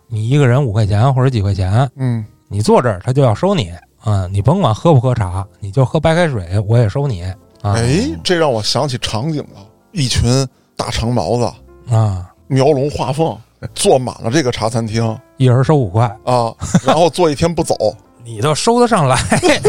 [0.08, 3.72] 你一个人五块钱或者几块钱，嗯，你坐这儿他就要收你。
[4.04, 7.22] 嗯，你甭管喝不喝茶，你就喝白开水，我也收你
[7.62, 7.74] 啊。
[7.74, 9.60] 哎，这让我想起场景了，
[9.92, 13.36] 一群大长毛子啊，描龙画凤，
[13.74, 16.52] 坐满了这个茶餐厅一人收五块，啊，
[16.84, 17.76] 然后坐一天不走。
[18.24, 19.16] 你都收得上来。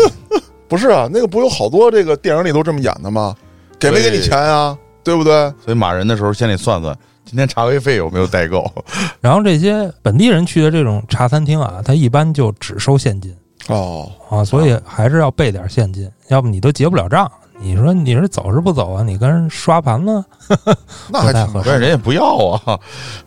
[0.68, 3.36] 不是啊，那个不有好多这个电影里都这么演的吗？
[3.80, 4.78] 给没给你钱啊？
[5.04, 5.34] 对不对？
[5.64, 8.70] 所以骂人的时候先得算算今天茶位费有没有代购。
[9.22, 13.36] 然后这些本地人去的这种茶餐厅啊，他一般就只收现金。
[13.68, 17.30] 哦，啊，所以还是要备点现金，要不你都结不了账。
[17.60, 19.04] 你说你是走是不走啊？
[19.04, 20.24] 你跟人刷盘子？
[21.10, 22.80] 那还合不是人也不要啊，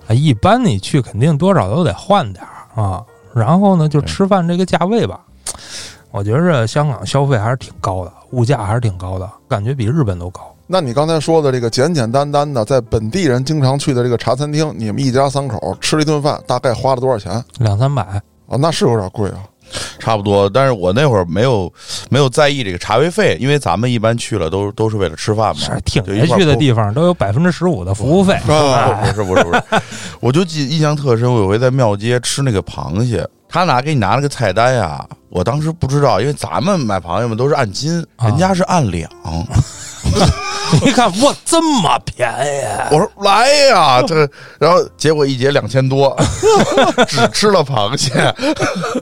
[0.07, 3.03] 啊，一般你去肯定多少都得换点儿啊。
[3.35, 5.21] 然后呢，就吃饭这个价位吧，
[6.11, 10.55] 我觉着香港消费还是挺高的，物价还是挺高的，感觉比日本都高。
[10.67, 17.45] 那你刚才说的这个简简单单的，在本地人经常去的这个茶餐厅，你们一家三口吃了一顿饭，大概花了多少钱啊？
[17.59, 19.39] 两三百啊，那是有点贵啊。
[20.01, 20.51] 差不多。
[20.51, 21.73] 但是我那会儿没有
[22.09, 25.61] 没有在意这个茶位费，因为咱们一般去了都都是为了吃饭嘛。
[25.61, 28.35] 是挺就一块儿爷去的地方都有百分之十五的服务费。
[28.49, 29.63] 啊不是不是不是，
[30.19, 31.33] 我就记印象特深。
[31.33, 39.11] 我有回在庙街吃那个螃蟹，他拿给你拿了个菜单呀，我当时不知道，因为咱们买螃蟹嘛都是按斤，啊人家是按两。
[40.85, 46.17] 你看哇，这么便宜，我说来呀，这然后结果一节两千多，
[47.09, 48.33] 只吃了螃蟹，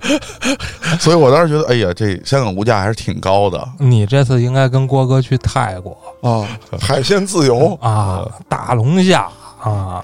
[0.99, 3.69] 所以我当时觉得，哎呀，这香港物价还是挺高的。
[3.79, 5.97] 你这次应该跟郭哥去泰国。
[6.23, 6.49] 啊，
[6.81, 9.29] 海鲜自由啊，大龙虾
[9.63, 10.03] 啊。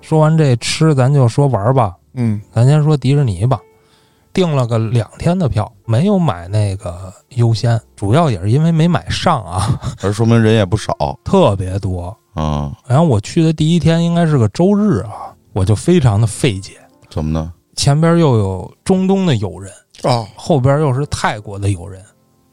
[0.00, 1.92] 说完这吃，咱就说玩吧。
[2.20, 3.60] 嗯，咱先说迪士尼吧，
[4.32, 10.92] 订了个两天的票，没有买那个优先，主要也是因为没买上啊，而说明人也不少
[11.24, 12.14] 特别多。
[12.34, 16.72] 啊、然后我去的第一天应该是个周日啊，我就非常的费解，
[17.08, 17.52] 怎么呢？
[17.76, 22.02] 前边又有中东的友人，啊，后边又是泰国的友人。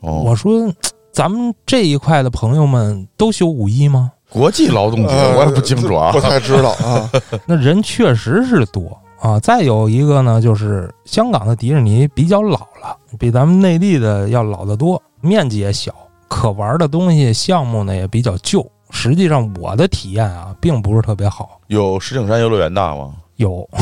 [0.01, 0.71] 哦，我说，
[1.12, 4.12] 咱们这一块的朋友们都休五一吗？
[4.30, 6.19] 国际劳动节呃我也不清楚啊不。
[6.19, 7.10] 太知道啊。
[7.45, 9.39] 那人确实是多啊。
[9.39, 15.93] 再有一个呢，就是香港的迪士尼比较老了，比咱们内地的要老得多，面积也小，
[16.27, 18.65] 可玩的东西项目呢也比较旧。
[18.91, 21.59] 实际上我的体验啊，并不是特别好。
[21.67, 23.13] 有石景山游乐园大吗？
[23.38, 23.67] 有，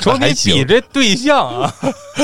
[0.00, 1.72] 瞅你比这对象啊，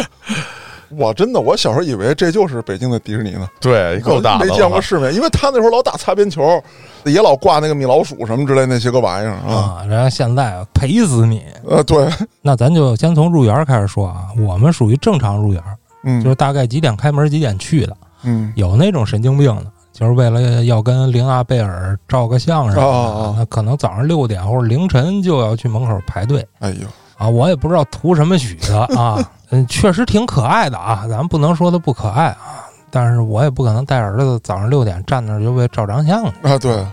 [0.97, 6.63] 我真的，我小时候以为这就是北京的迪士尼呢，对，够大没见过世面，因为他那时候老打擦边球，
[7.05, 9.55] 也老挂那个米老鼠什么之类那些个玩意儿啊。
[9.55, 11.45] 啊，然后现在啊赔死你。
[11.69, 12.09] 呃，对，
[12.43, 15.63] 那咱就先从入园开始说啊，我们属于正常入园，
[16.05, 17.97] 嗯，就是大概几点开门几点去的。
[18.23, 26.87] 嗯有那种神经病的，就是为了要跟玲娜贝尔照个相什么的，哦哦哦那可能早上六点或者凌晨就要去门口排队哎呦，
[27.17, 27.27] 啊！
[27.27, 29.19] 我也不知道图什么许的啊，
[29.51, 36.49] 嗯，确实挺可爱的啊，咱不能说它不可爱啊，但是我也不可能带儿子早上六点站那儿就为照张相去。
[36.49, 36.87] 啊，对，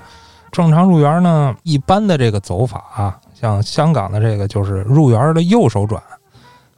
[0.52, 6.02] 正常入园呢，一般的这个走法啊，像香港的这个就是入园的右手转，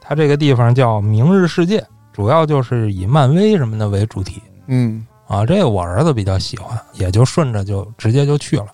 [0.02, 4.42] 它这个地方叫明日世界，主要就是以漫威什么的为主题。
[4.68, 8.68] 嗯啊，这个我儿子比较喜欢，也就顺着就直接就去了。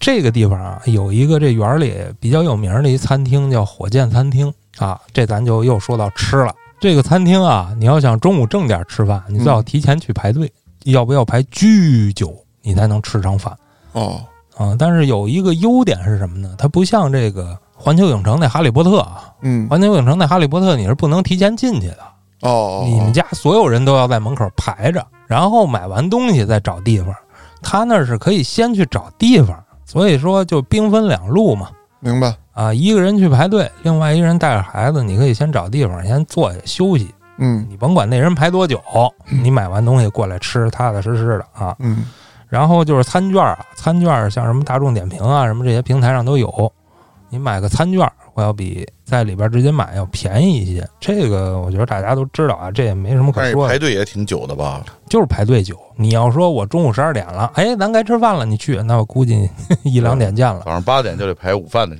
[0.00, 5.00] 这个地方啊，有一个这园里比较有名儿的一餐厅，叫火箭餐厅啊。
[5.12, 6.54] 这咱就又说到吃了。
[6.80, 10.52] 这个餐厅啊，你要想中午正点吃饭，你最好提前去排队，
[10.84, 13.56] 要不要排巨久，你才能吃上饭
[13.92, 14.20] 哦，
[14.56, 14.76] 啊。
[14.78, 16.54] 但是有一个优点是什么呢？
[16.58, 21.98] 它不像这个环球影城那哈利波特啊，嗯，环球影城那哈利波特你是不能提前进去的，
[22.42, 27.14] 哦，你们家所有人都要在门口排着，然后买完东西再找地方。
[27.62, 31.70] 他那是可以先去找地方，所以说就兵分两路嘛。
[32.00, 37.12] 明白，啊，一个人去排队，另外一个人带着孩子，你可以先找地方先坐下休息。
[37.36, 38.80] 嗯你甭管那人排多久，
[39.42, 41.74] 你买完东西过来吃，踏踏实实的啊。
[41.80, 42.04] 嗯
[42.48, 46.72] 然后就是餐券啊，餐券像什么大众点评啊，什么这些平台上都有。
[47.28, 53.76] 你买个餐券我要比在里边直接买要便宜一些，这个我觉得大家都知道啊，这也没什么可说的排。
[53.76, 54.84] 队也挺久的吧？
[55.08, 55.76] 就是排队久。
[55.96, 59.50] 你要说我中午十二点了，哎，咱该吃饭了，你去，那我估计
[59.82, 61.96] 一两点见了，早上八点就得排午饭的，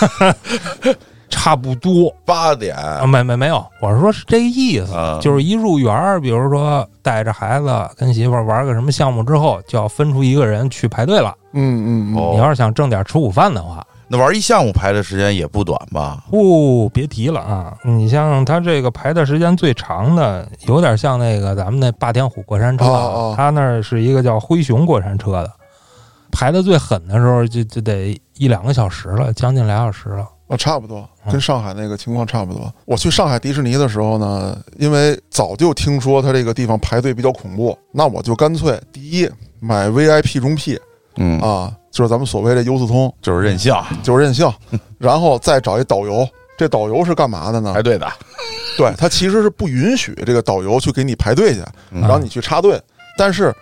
[1.30, 2.12] 差不多。
[2.24, 2.74] 八点。
[2.76, 11.34] 啊，没没没有，我是说是这意思，啊，就是一入园儿，比如说带着孩子跟媳妇儿玩个什么项目之后，就要分出一个人去排队了。
[11.52, 12.30] 嗯嗯哦。
[12.32, 16.18] 你要是想挣点吃午饭的话，那玩一项目排的时间也不短吧？
[16.32, 17.74] 哦，别提了啊！
[17.84, 23.34] 你像他这个排的时间最长的，有点像那个咱们那霸天虎过山车，哦哦。
[23.36, 25.50] 他那儿是一个叫灰熊过山车的，
[26.30, 30.26] 排的最狠的时候就就得一两个小时了，将近俩小时了。
[30.48, 32.72] 啊，差不多，嗯跟上海那个情况差不多。
[32.84, 40.76] 我去上海迪士尼的时候呢，因为早就听说它这个地方排队比较恐怖，那我就干脆第一买 VIP 中 P
[41.16, 43.72] 嗯，啊，就是咱们所谓的优速通，就是任性
[44.02, 44.52] 就是任性，
[44.98, 46.26] 然后再找一导游。
[46.58, 47.82] 这导游是干嘛的呢排？
[47.82, 48.06] 队的，
[48.76, 52.78] 对他其实是不允许这个导游去给你排队去，嗯然后你去插队，
[53.16, 53.54] 但是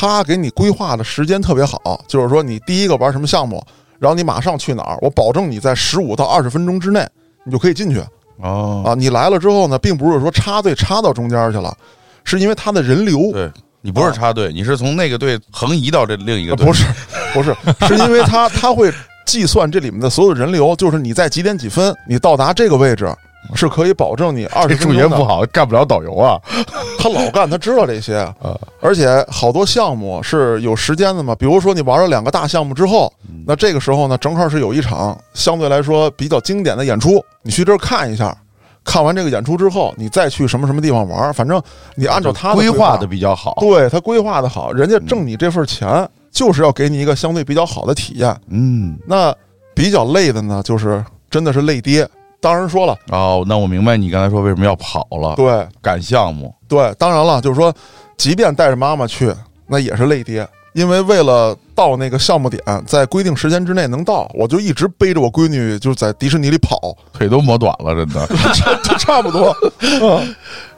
[0.00, 3.62] 他给你规划的时间特别好，就是说你第一个玩什么项目，
[3.98, 7.06] 然后你马上去哪儿，我保证你在十五到二十分钟之内
[7.44, 8.02] 你就可以进去
[8.38, 8.94] 哦，啊。
[8.94, 11.76] 你来了之后呢，并不是说插队插到中间去了，
[12.24, 13.50] 是因为他的人流对
[13.82, 16.84] 你不是插队，你是从那个队横移到这另一个队，呃不是
[17.34, 17.54] 不是，
[17.86, 18.90] 是因为他他会
[19.26, 23.06] 计算这里面的所有人流，就是你在几点几分你到达这个位置。
[23.54, 26.40] 是可以保证你二这十分钟的数学不好，干不了导游啊。
[26.98, 31.34] 他老干，他知道这些，啊而且好多项目是有时间的嘛。
[31.34, 38.36] 比如说你玩了两个大项目之后，嗯那这个时候呢，正好是有一场相对来说比较经典的演出，你去这儿看一下。
[38.82, 41.62] 看完这个演出之后，你再去什么什么地方玩，反正
[41.96, 48.34] 你按照他的规划划的比较好，对他规划的好，人家挣你这份钱就是要给你一个相对比较好的体验。
[48.48, 49.34] 嗯，那
[49.74, 52.08] 比较累的呢，就是真的是累爹。
[52.40, 55.66] 当然说了，哦，那我明白你刚才说为什么要跑了，对。
[55.82, 57.72] 赶项目，对，当然了，就是说，
[58.16, 59.30] 即便带着妈妈去，
[59.66, 68.26] 那也是累爹，因为为了到那个项目点，在规定时间之内能到，我就一直背着我闺女就在迪士尼里跑，腿都磨短了，真的。
[68.54, 69.54] 差差不多。
[69.80, 70.34] 嗯，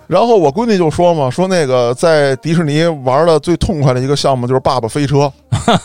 [0.08, 5.32] 然后我闺女就说嘛，说那个在迪士尼玩的最痛快的一个项目就是爸爸飞车，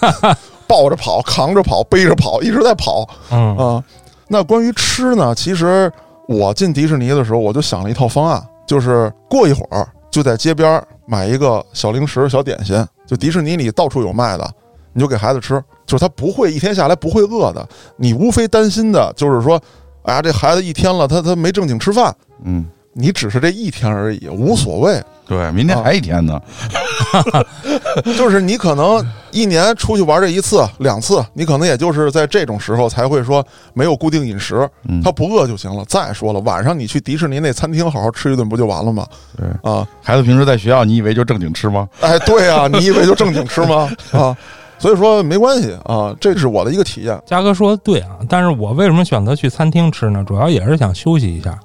[0.66, 3.08] 抱着跑，扛着跑，背着跑，一直在跑。
[3.32, 3.56] 嗯。
[3.58, 3.84] 啊，
[4.28, 5.92] 那关于吃呢，其实
[6.28, 14.50] 我进迪士尼的时候，我就想了一套方案，就是过一会儿就在街边买一个小零食、小点心，就迪士尼里到处有卖的，
[14.94, 19.62] 你就给孩子吃，就是他不会一天下来不会饿的，你无非担心的就是说，
[20.04, 22.14] 哎呀，这孩子一天了，他他没正经吃饭，
[22.44, 22.66] 嗯，
[22.98, 25.02] 你只是这一天而已，无所谓。
[25.28, 26.42] 对，明天还一天呢。
[28.18, 35.84] 就是你可能一年出去玩这一次两次，你可能也就是在这种时候才会说没有固定饮食，嗯他不饿就行了。
[35.86, 39.06] 再说了，晚上你去迪士尼那餐厅好好吃一顿不就完了吗？
[39.38, 41.88] 对啊，孩子平时在学校，你以为就正经吃吗？
[42.00, 43.90] 哎，对啊，你以为就正经吃吗？
[44.14, 44.36] 啊，
[44.80, 47.22] 所以说没关系啊，这是我的一个体验。
[47.26, 50.24] 嘉哥说的对啊，但是我为什么选择去餐厅吃呢？
[50.26, 51.60] 主要也是想休息一下，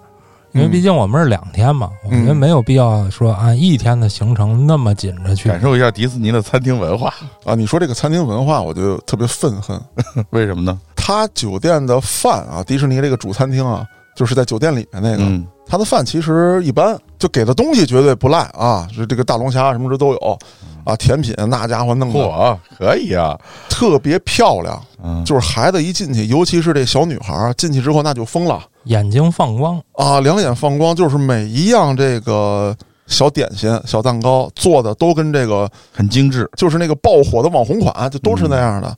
[0.54, 5.48] 因为嗯毕竟我们是两天嘛，我觉得嗯没有必要说按一天的行程那么紧着去。
[5.48, 7.12] 感受一下迪士尼的餐厅文化，
[7.44, 9.80] 啊，你说这个餐厅文化，我就特别愤恨。
[10.30, 10.78] 为什么呢？
[10.94, 20.38] 他酒店的饭啊，迪士尼这个主餐厅啊，就是在酒店里面那个，嗯，他的饭其实一般，就给的东西绝对不赖啊，是这个大龙虾什么的都有
[20.84, 23.38] 啊，甜品那家伙弄的嚯，可以啊，
[23.68, 32.76] 特别漂亮，嗯，就是孩子一进去，尤其是这小女孩进去之后那就疯了眼睛放光，啊，两眼放光，就是每一样这个
[33.06, 36.48] 小点心、小蛋糕做的都跟这个很精致。
[36.56, 38.96] 就是那个爆火的网红款，就都是那样的。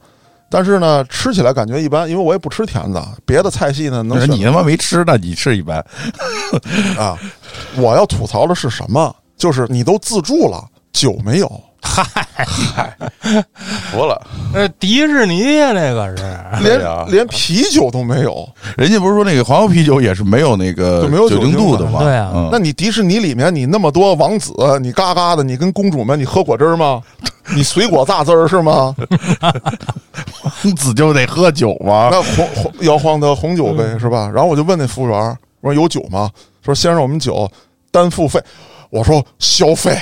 [0.51, 5.85] 但是呢，吃起来感觉一般，因为我也不吃甜的，别的菜系呢能选你他妈没吃呢，你吃一般。
[6.97, 7.19] 啊。
[7.77, 9.15] 我要吐槽的是什么？
[9.37, 11.63] 就是你都自助了，酒没有，
[13.91, 14.21] 服了。
[14.53, 16.23] 那，迪士尼呀，那个是
[16.63, 18.49] 连、连啤酒都没有。
[18.77, 22.01] 人家不是说那个黄油啤酒也是没有那个就没有酒精度的吗？
[22.03, 27.03] 对啊嗯那你迪士尼里面你那么多王子，你嘎嘎的，你跟公主们你喝果汁吗？
[27.55, 28.95] 你水果榨汁儿是吗？
[29.43, 32.09] 王子就得喝酒吗？
[32.11, 34.31] 那红红摇晃的红酒呗，是吧？
[34.33, 35.19] 然后我就问那服务员，
[35.61, 36.31] 我说有酒吗？
[36.65, 37.51] 说先生，我们酒
[37.91, 38.43] 单付费。
[38.91, 39.99] 我说消费，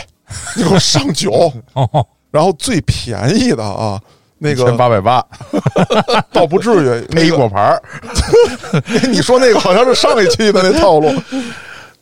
[0.57, 1.53] 你给我上酒。
[1.75, 4.01] 哦，然后最便宜的啊，
[4.39, 5.25] 那个八百八，
[6.33, 7.07] 倒不至于。
[7.11, 7.83] 那一果盘儿，
[9.11, 11.13] 你说那个好像是上一期的那套路。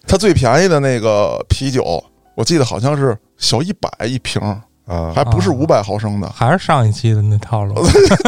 [0.07, 2.03] 它最便宜的那个啤酒，
[2.35, 4.43] 我记得好像是小一百一瓶，
[4.87, 6.29] 啊，还不是啊五百毫升的。
[6.31, 7.75] 还是上一期的那套路。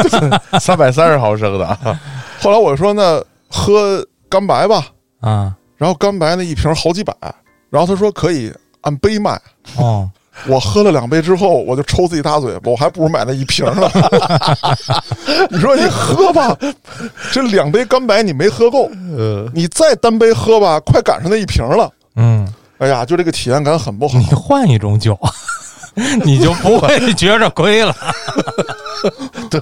[0.61, 1.79] 三百三十毫升的，
[2.41, 4.87] 后来我说那喝干白吧，
[5.21, 7.15] 啊，然后干白那一瓶好几百，
[7.71, 9.41] 然后他说可以按杯卖。
[9.77, 10.09] 哦，
[10.47, 13.91] 我喝了两杯之后，我就抽自己大嘴巴，我还不如买那一瓶呢。
[15.51, 16.57] 你说你喝吧，
[17.33, 21.91] 这两杯干白你没喝够，呃，你再单杯喝吧，快赶上那一瓶了。
[22.17, 22.47] 嗯，
[22.79, 24.25] 哎呀，就这个体验感很不好你。
[24.27, 25.19] 换一种酒，
[26.25, 27.95] 你就不会觉着亏了。
[29.51, 29.61] 对，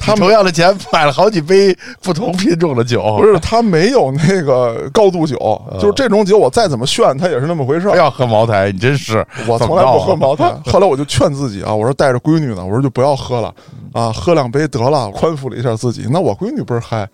[0.00, 5.36] 他同样的钱买了好几杯不同品种的酒，不是，他没有那个高度酒，
[5.78, 7.96] 就是这种酒，我再怎么炫，它也是那么回事儿。
[7.96, 10.52] 要喝茅台，你真是我从来不喝茅台。
[10.64, 13.54] 后来我就劝自己啊，我说带着闺女呢，我说就不要喝了
[13.92, 16.08] 啊，喝两杯得了，宽抚了一下自己。
[16.10, 17.06] 那我闺女不是嗨，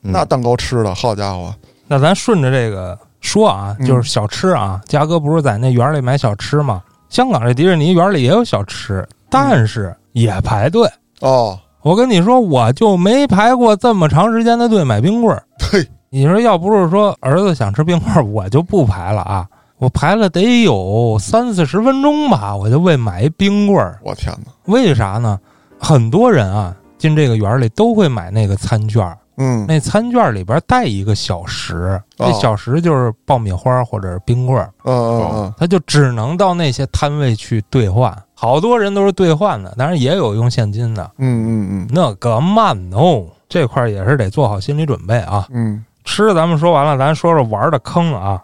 [0.00, 1.52] 那蛋糕吃的好家伙，
[1.88, 4.80] 那咱顺着这个说啊，嗯就是小吃啊。
[4.86, 6.82] 嘉哥不是在那园里买小吃吗？
[7.14, 10.90] 香港这迪士尼园里也有小吃，但是也排队。
[11.20, 15.40] 哦，我跟你说，我就没排过这么长时间的队买冰棍儿。
[15.62, 19.46] 嘿，你说要不是说儿子想吃冰棍儿，我就不排了啊。
[19.78, 24.00] 我排了得有三四十分钟吧，我就为买一冰棍儿。
[24.02, 25.38] 我天哪，为啥呢？
[25.78, 38.16] 很多人啊进这个园里都会买那个餐券儿，嗯，那餐券里边带一个小时，哦这小时就是爆米花或者是冰棍儿，嗯嗯嗯，他就只能到那些摊位去兑换。
[38.34, 41.10] 好多人都是兑换的，当然也有用现金的。
[41.18, 45.46] 嗯嗯嗯那个慢哦，这块儿也是得做好心理准备啊。
[45.50, 48.40] 嗯吃的咱们说完了，咱说说玩的坑啊。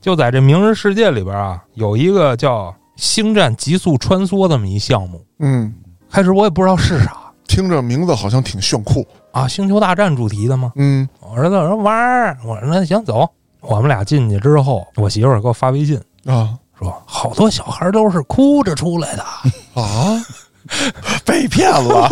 [0.00, 5.22] 就在这明日世界里边啊，有一个叫《星战极速穿梭》这么一项目。
[5.38, 5.72] 嗯，
[6.10, 7.12] 开始我也不知道是啥
[7.52, 9.06] 听着名字好像挺炫酷。
[9.30, 10.72] 啊，星球大战主题的吗？
[10.76, 13.28] 嗯我儿子说玩儿，我说那行走。
[13.60, 19.22] 我们俩进去之后，我媳妇儿给我发微信啊说，好多小孩都是哭着出来的。
[19.80, 20.16] 啊，
[21.26, 22.08] 被骗了，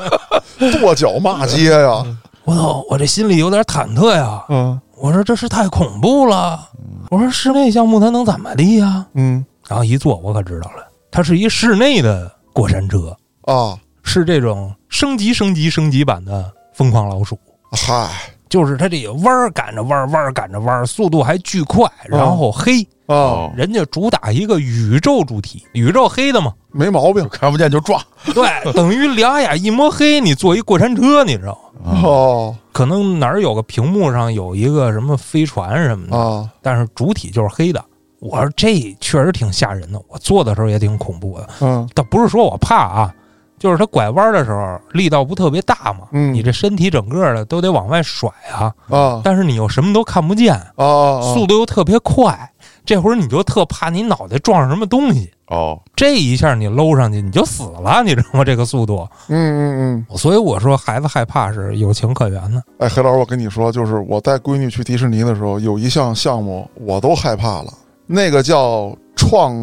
[0.80, 2.02] 跺脚骂街呀，
[2.44, 4.42] 我操，我这心里有点忐忑呀。
[4.48, 6.68] 嗯我说这是太恐怖了。
[7.10, 9.06] 我说室内项目它能怎么的呀？
[9.14, 13.78] 嗯然后一坐，我可知道了，它是一室内的过山车，啊，
[14.10, 17.38] 是这种升级、升级、升级版的疯狂老鼠。
[17.70, 18.10] 嗨
[18.48, 22.84] 就是它这个弯儿赶着弯儿，弯儿赶着弯儿，速度还巨快，然后黑。
[23.06, 28.00] 啊，人家主打一个宇宙主题，宇宙黑的嘛，没毛病看不见就撞。
[28.34, 32.00] 对，等于两眼一摸黑，你坐一过山车，你知道吗？
[32.04, 37.84] 哦可能哪儿有个屏幕上有一个什么飞船什么的，啊，但是主体就是黑的。
[38.20, 41.48] 我说这确实挺吓人的，我坐的时候也挺恐怖的。
[41.60, 43.14] 嗯倒不是说我怕啊，
[43.60, 46.34] 就是它拐弯的时候力道不特别大嘛，嗯。
[46.34, 49.20] 你这身体整个的都得往外甩啊，啊。
[49.22, 52.50] 但是你又什么都看不见，啊，速度又特别快，
[52.84, 58.44] 这会儿你就特怕你脑袋撞上什么东西，哦，这一下你搂上去你就死了，你知道吗？
[58.44, 62.62] 这个速度，嗯嗯嗯，所以我说孩子害怕是有情可原的。
[62.78, 67.72] 哎，黑老师，我跟你说，就是我带闺女去迪士尼的时候，有一项项目我都害怕了，
[68.06, 69.54] 那个叫《创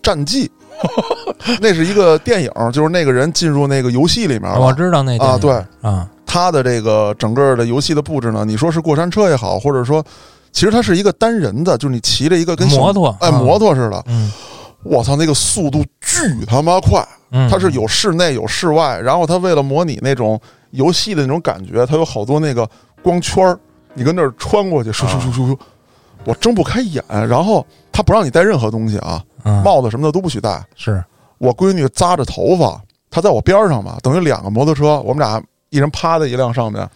[0.00, 0.46] 战记》，
[1.60, 5.52] 那是一个电影，就是那个人进入那个游戏里面了我知道那啊，对，
[5.82, 10.04] 啊，他的这个整个的游戏的布置呢，你说是过山车也好，或者说，
[10.52, 14.30] 其实它是一个单人的，就是你骑着一个跟摩托，哎啊摩托似的，嗯
[14.82, 17.06] 我操，那个速度巨他妈快！
[17.32, 22.66] 嗯，它是有室内有室外，然后它为了模拟那种游戏的那种感觉，它有好多那个
[23.02, 23.58] 光圈儿，
[23.92, 25.58] 你跟那儿穿过去，咻咻咻咻咻，
[26.24, 27.04] 我睁不开眼。
[27.10, 30.64] 然后他不让你带任何东西啊，嗯帽子什么的都不许戴。
[30.76, 31.02] 是
[31.38, 32.80] 我闺女扎着头发，
[33.10, 36.88] 她在我边上嘛，等于两个摩托车，我们俩一人趴在一辆上面。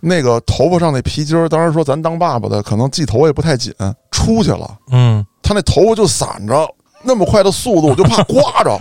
[0.00, 3.74] 那个头发上那皮筋儿，当时说咱当爸爸的可能系头也不太紧，
[4.12, 6.68] 出去了，嗯他那头发就散着，
[7.02, 8.78] 那么快的速度，我就怕刮着。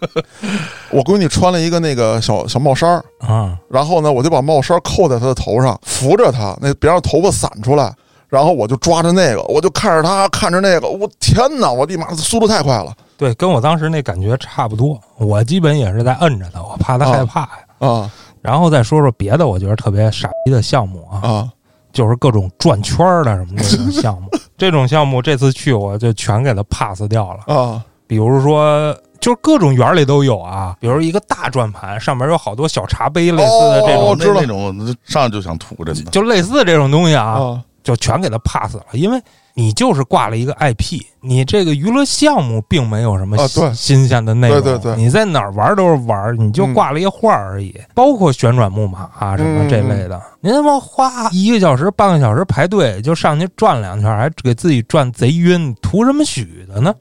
[0.92, 7.94] 我闺女穿了一个那个小小帽衫儿，啊然后呢，我就把帽衫扣在她的头上，扶着她，那别让头发散出来。
[8.34, 11.70] 然后我就抓着那个，我就看着他，看着那个，我天哪！
[11.70, 12.92] 我的妈，速度太快了！
[13.16, 15.00] 对，跟我当时那感觉差不多。
[15.18, 17.48] 我基本也是在摁着他，我怕他害怕呀。
[17.78, 18.10] 啊
[18.42, 21.48] 然后再说说别的，我觉得特别傻逼的项目啊，啊
[21.92, 24.28] 就是各种转圈儿的什么这种项目。
[24.58, 27.54] 这种项目这次去我就全给他 pass 掉了。
[27.54, 36.10] 啊比如说，就是各种园儿里都有啊，比如一个大转盘，上面有好多小茶杯，类似的这种，哦我知道那那种上来就想吐，真的。
[36.10, 39.22] 就类似这种东西啊，啊就全给他 pass 了，因为
[39.52, 44.96] 你就是挂了一个 IP，你这个娱乐项目并没有什么新新鲜的内容，对对对。
[44.96, 56.92] 你在哪儿玩都是玩，你就挂了一画而已，包括旋转木马啊什么这类的，您他妈花一个小时、半个小时排队就上去转两圈，还给自己转贼晕，图什么许的呢？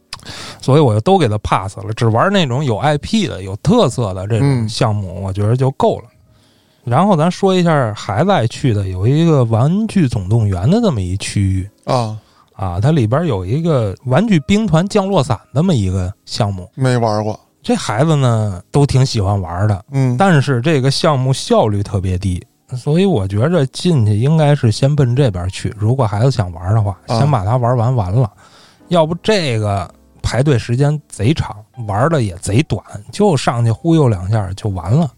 [0.61, 4.69] 所以我就都给他 pass 了，只玩那种有 IP 的、有特色的这种嗯。
[4.69, 6.05] 项目，我觉得就够了。
[6.84, 11.69] 然后咱说一下孩子爱去的，有一个玩具总动员的这么一区域。
[11.86, 12.17] 啊，
[12.53, 17.39] 啊，它里边有一个玩具兵团降落伞这么一个项目，没玩过。
[17.61, 20.17] 这孩子呢都挺喜欢玩的，嗯。
[20.17, 25.73] 但是这个项目效率特别低，所以我觉着进去应该是先奔这边去。
[25.77, 27.17] 如果孩子想玩的话，啊。
[27.17, 28.29] 先把它玩完完了，
[28.89, 29.89] 要不这个
[30.21, 31.55] 排队时间贼长，
[31.88, 35.09] 玩的也贼短，就上去忽悠两下就完了，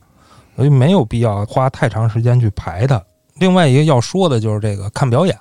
[0.55, 3.01] 所以没有必要花太长时间去排它。
[3.39, 5.37] 另外一个要说的就是这个看表演，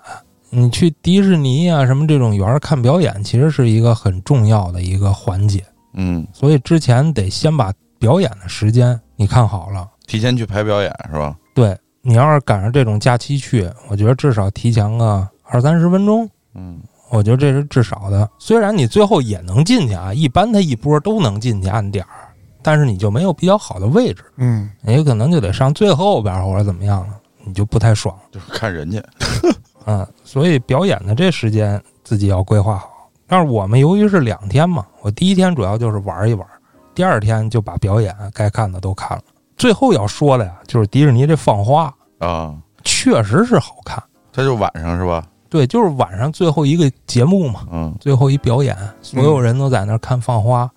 [0.50, 5.64] 你去迪士尼啊什么这种园儿看表演，其实是一个很重要的一个环节。
[5.92, 9.88] 嗯，所以之前得先把表演的时间你看好了。
[10.06, 11.36] 提前去排表演是吧？
[11.54, 18.28] 对你要是赶上这种假期去，我觉得至少提前个二三十分钟，嗯，我觉得这是至少的。
[18.38, 22.23] 虽然你最后也能进去啊，一般他一波都能进去按点儿，
[22.64, 28.18] 但是你就没有比较好的位置，嗯你有可能就得上最后边儿或者怎么样了，你就不太爽。
[28.32, 29.00] 就是看人家。
[29.86, 33.10] 嗯，所以表演的这时间自己要规划好。
[33.26, 36.48] 但是我们由于是两天嘛，我第一天主要就是玩一玩，
[36.94, 39.22] 第二天就把表演该看的都看了。
[39.58, 44.02] 最后要说的呀，就是迪士尼这放花啊，确实是好看，
[44.32, 45.26] 它就晚上是吧？
[45.50, 50.68] 对，就是晚上最后一个节目嘛，嗯，最后一表演，所有人都在那儿看放花，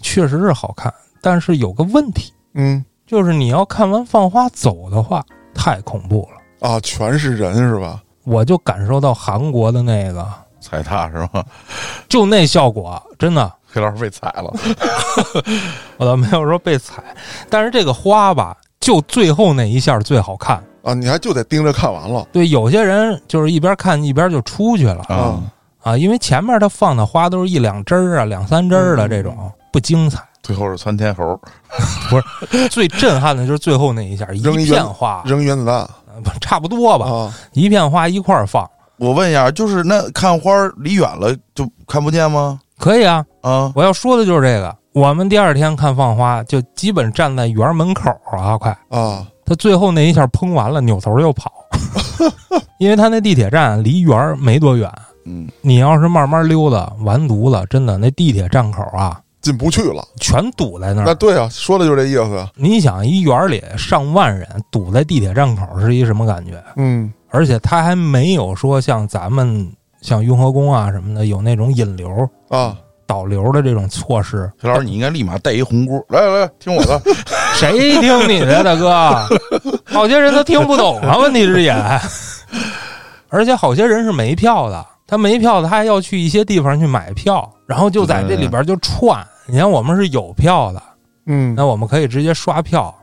[0.00, 0.92] 确实是好看。
[1.22, 6.68] 但是有个问题，嗯就是你要看完放花走的话，太恐怖了。
[6.68, 8.02] 啊，全是人是吧？
[8.24, 10.26] 我就感受到韩国的那个，
[10.60, 11.44] 踩踏是吧？
[12.08, 13.50] 就那效果，真的。
[13.74, 14.52] 黑老师被踩了。
[15.96, 17.02] 我倒没有说被踩，
[17.48, 20.62] 但是这个花吧，就最后那一下最好看。
[20.82, 25.40] 啊，你还就得盯着看完了对，有些人就是一边看一边就出去了啊，
[25.82, 30.18] 啊，因为前面他放的花都是一两枝儿啊、两三枝儿的这种，不精彩。
[30.42, 31.38] 最后是窜天猴。
[32.10, 32.20] 不
[32.56, 35.88] 是最震撼的就是最后那一下，一片花，扔原子弹
[36.40, 38.68] 差不多吧，啊，一片花一块儿放，
[38.98, 42.60] 我问一下，就是那看花儿离远了就看不见吗？
[42.78, 43.24] 可以啊。
[43.40, 48.76] 啊，我要说的就是这个，我们第二天看放花，就基本站在园门口啊，快。
[48.90, 51.50] 啊他最后那一下喷完了，扭头就跑，
[52.78, 54.90] 因为他那地铁站离园儿没多远。
[55.24, 60.02] 嗯，你要是慢慢溜达，完犊子，真的那地铁站口啊，进不去了。
[60.20, 61.04] 全堵在那儿。
[61.04, 62.48] 那对啊，说的就是这意思。
[62.54, 66.62] 你想，一园里上万人堵在地铁站口是一什么感觉？
[66.76, 69.66] 嗯而且他还没有说像咱们
[70.02, 72.76] 像雍和宫啊什么的有那种引流、啊，
[73.06, 74.50] 导流的这种措施。
[74.60, 77.00] 徐老师，你应该立马带一红箍， 来来来，听我的。
[77.54, 78.90] 谁听你的，大哥？
[79.90, 81.74] 好些人都听不懂啊，问题是也，
[83.30, 89.26] 而且好些人是没票的，他没票，他还要去一些地方去买票，然后就在这里边就串。
[89.46, 90.82] 你看我们是有票的，
[91.26, 92.94] 嗯那我们可以直接刷票，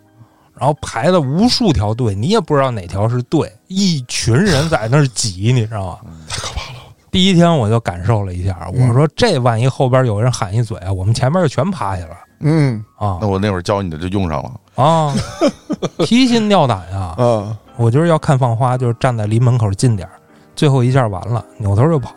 [0.57, 6.11] 然后排了无数条队，你也不知道哪条是队，一群人在那儿挤，你知道吗？
[6.27, 6.79] 太可怕了。
[7.11, 14.51] 第一天我就感受了一下，嗯我说这万一后边有人喊一嘴，我们前面就全趴下了嗯啊那我那会儿教你的就用上了。
[14.75, 15.13] 啊，
[16.05, 17.13] 提心吊胆呀！
[17.17, 20.13] 啊我就是要看放花，就是站在离门口近点儿，
[20.55, 22.13] 最后一下完了，扭头就跑，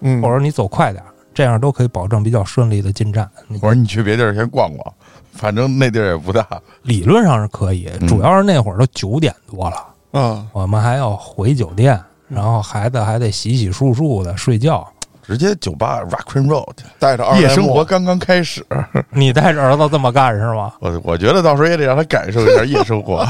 [0.00, 1.07] 嗯，我说你走快点儿，
[1.38, 3.30] 这样都可以保证比较顺利的进站。
[3.48, 4.94] 我说你去别地儿先逛逛，
[5.30, 6.44] 反正那地儿也不大。
[6.82, 14.84] 理论上是可以，嗯主要是那会儿都九点多了，嗯我们还要回酒店，然后孩子还得洗洗漱漱的睡觉。
[15.28, 16.66] 直接酒吧 Rock and Roll，
[16.98, 18.64] 带着二夜生活刚刚开始。
[19.12, 20.72] 你带着儿子这么干是吗？
[20.80, 23.26] 我我觉得到时候也得让他感受一下夜生活。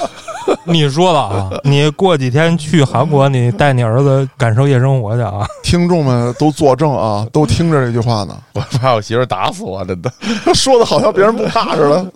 [0.64, 5.46] 你说了啊，你过几天去韩国，你带你儿子感受夜生活去啊。
[5.64, 10.12] 听众们都作证啊，都听着这句话呢，我怕我媳妇儿打死我，真的。
[10.54, 12.06] 说的好像别人不怕似的。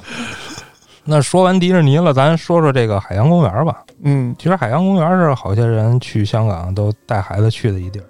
[1.04, 3.78] 那说完迪士尼了，咱说说这个海洋公园吧。
[4.04, 8.04] 嗯其实海洋公园是好些人去香港都带孩子去的一地儿。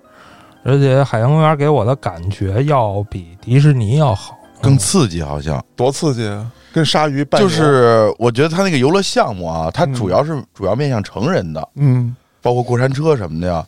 [0.65, 6.51] 而且海洋公园给我的感觉要比迪士尼要好，更刺激，好像多刺激啊！
[6.73, 13.65] 跟鲨鱼扮就是我觉得它那个游乐项目啊，它嗯主要是主要面向成人的，嗯包括过山车什么的呀。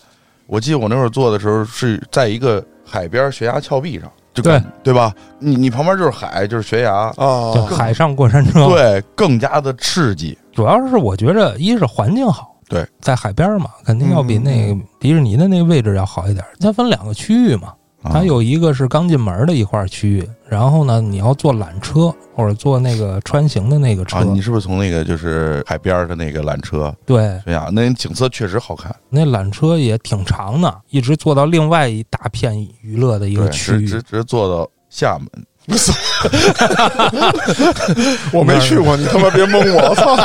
[0.47, 5.13] 我记得我那会儿做的时候是在一个海边悬崖峭壁上，就对对吧？
[5.39, 10.37] 你你旁边就是海，就是悬崖，对，啊，海上过山车。，对，更加的刺激。
[10.53, 16.45] 主要是我觉着一是环境好，对，在海边嘛，肯定要比那个迪士尼的那个位置要好一点。
[16.59, 17.69] 它分两个区域嘛，
[18.03, 26.93] 啊它有一个是刚进门的一块区域，然后呢，你要坐缆车或者坐那个穿行的那个车，啊，你是不是从那个就是海边的那个缆车？
[27.07, 28.93] 对，对呀，那景色确实好看。
[29.09, 34.03] 那缆车也挺长的，一直坐到另外一大片娱乐的一，个区域直直。
[34.03, 35.29] 直坐到厦门。
[38.33, 39.89] 我没去过，你他妈别蒙我！
[39.89, 40.17] 我操，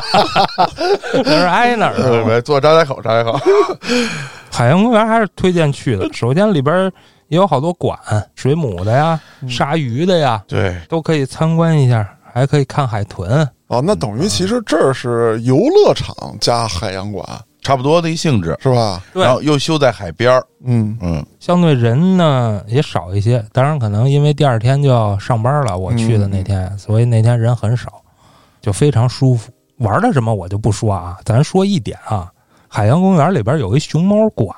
[1.23, 2.23] 那是挨哪儿？
[2.25, 3.39] 没坐张家口，张家口。
[4.51, 6.07] 海洋公园还是推荐去的。
[6.13, 6.91] 首先里边
[7.29, 7.97] 也有好多馆，
[8.35, 13.47] 水母的呀、嗯鲨鱼的呀，对，都可以参观一下，还可以看海豚。
[13.67, 17.23] 哦，那等于其实这儿是游乐场加海洋馆
[17.61, 18.57] 差不多的一性质。
[18.61, 19.03] 是吧？
[19.13, 20.45] 对然后又修在海边儿。
[20.63, 28.01] 嗯嗯，相对人呢也少一些，当然可能因为第二天就要上班了，我去的那天，所以那天人很少，
[28.61, 29.51] 就非常舒服。
[29.77, 32.29] 玩的什么我就不说啊，咱说一点啊，
[32.67, 34.53] 海洋公园里边有一熊猫馆，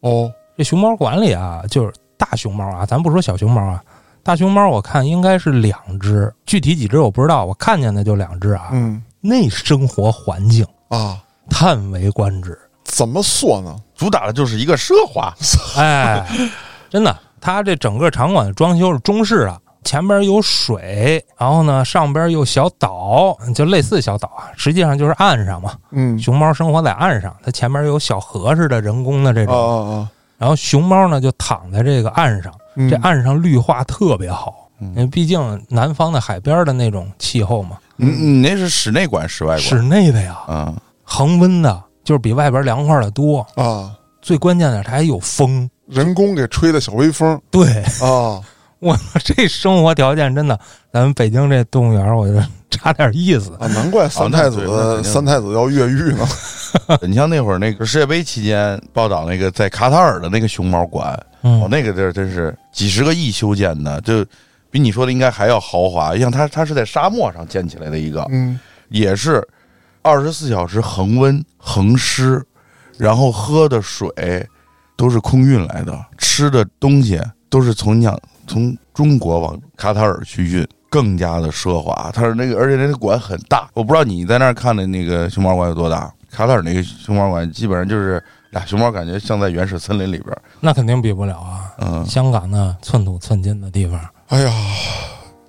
[0.00, 3.82] 哦这熊猫馆里啊，就是大熊猫啊，咱不说小熊猫啊，
[4.22, 8.68] 大熊猫我看应该是两只，具体几只我不知道，我看见的就两只啊。
[8.72, 11.18] 嗯那生活环境啊，
[11.50, 13.76] 叹为观止，怎么说呢？
[13.94, 15.34] 主打的就是一个奢华。
[15.76, 16.26] 哎，
[16.88, 25.74] 真的，它这整个场馆的装修是中式的，前边有水，然后呢上边有小岛，就类似小岛啊，实际上就是岸上嘛。
[25.90, 26.18] 嗯。
[26.18, 32.88] 熊猫生活在岸上，它前边有小河似的人工的这啊种，啊啊，然后熊猫呢就躺在这个岸上，嗯。
[32.88, 34.88] 这岸上绿化特别好，嗯。
[34.90, 39.60] 因为毕竟南方的海边的那种气候嘛，你你那是室内馆、室外馆。
[39.60, 39.82] 室？
[39.82, 40.74] 内的呀，嗯，
[41.12, 43.44] 恒温的，就是比外边凉快的多。
[43.56, 43.92] 啊，
[44.22, 45.68] 最关键的，它还有风。
[45.88, 47.66] 人工给吹的小微风对，
[48.00, 48.40] 啊，
[48.78, 50.56] 我这生活条件真的，
[50.92, 53.52] 咱们北京这动物园，我觉得差点意思。
[53.58, 56.24] 啊，难怪三太子三太子要越狱呢。
[57.02, 64.24] 你像那会儿那个世界杯期间报道那个在卡塔尔的那个熊猫馆，哦，嗯，那个地儿真是几十个亿修建的，就
[64.70, 66.16] 比你说的应该还要豪华。
[66.16, 69.44] 像它，它是在沙漠上建起来的一个，嗯也是
[70.02, 72.42] 二十四小时恒温恒湿，
[72.96, 74.08] 然后喝的水
[74.96, 82.10] 都是空运来的，吃的东西都是从讲从中国往卡塔尔去运，更加的奢华。
[82.12, 86.12] 它是那个，而且那个馆很大，我不知道你在那儿看的那个熊猫馆有多大。
[86.30, 90.36] 卡塔尔那个熊猫馆基本上就是俩熊猫，感觉像在原始森林里边。
[90.60, 91.74] 那肯定比不了啊。
[91.78, 94.52] 嗯，香港那寸土寸金的地方，哎呀，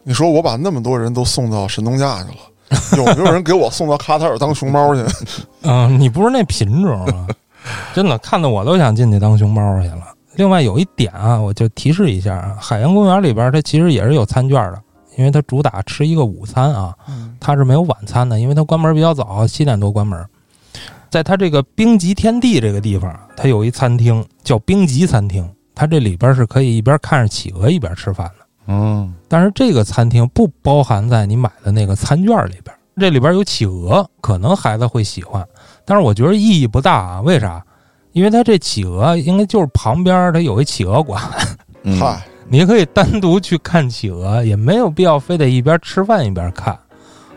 [0.03, 2.37] 你说我把那么多人都送到神农架去了，
[2.97, 5.03] 有没有人给我送到卡塔尔当熊猫去？
[5.63, 7.27] 嗯， 你不是那品种啊，
[7.93, 10.01] 真的看得我都想进去当熊猫去了。
[10.35, 14.81] 另外有一点啊，我就提示一下啊，海洋公园里边它其实也是有餐券的，
[15.17, 20.25] 因为它主打吃一个午餐啊，嗯它是没有晚餐的，因为它关门比较早，七点多关门。
[21.09, 25.45] 在它这个冰极天地这个地方，它有一餐厅叫冰极餐厅，
[25.75, 28.40] 它这里边是可以一边看着企鹅一边吃饭的。
[28.67, 35.45] 嗯，但是这个餐厅不包含在你买的那个餐券里边，这里边有企鹅，可能孩子会喜欢，
[35.85, 37.21] 但是我觉得意义不大啊。
[37.21, 37.63] 为啥？
[38.13, 41.21] 因为它这企鹅应该就是旁边它有一企鹅馆，
[41.83, 46.77] 嗯嗨， 你可以单独去看企鹅，也没有必要非得一边吃饭一边看。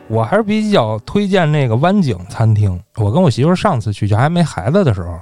[0.09, 2.79] 我还是比较推荐那个湾景餐厅。
[2.97, 5.19] 我跟我媳妇儿上次去就还没孩子的时候，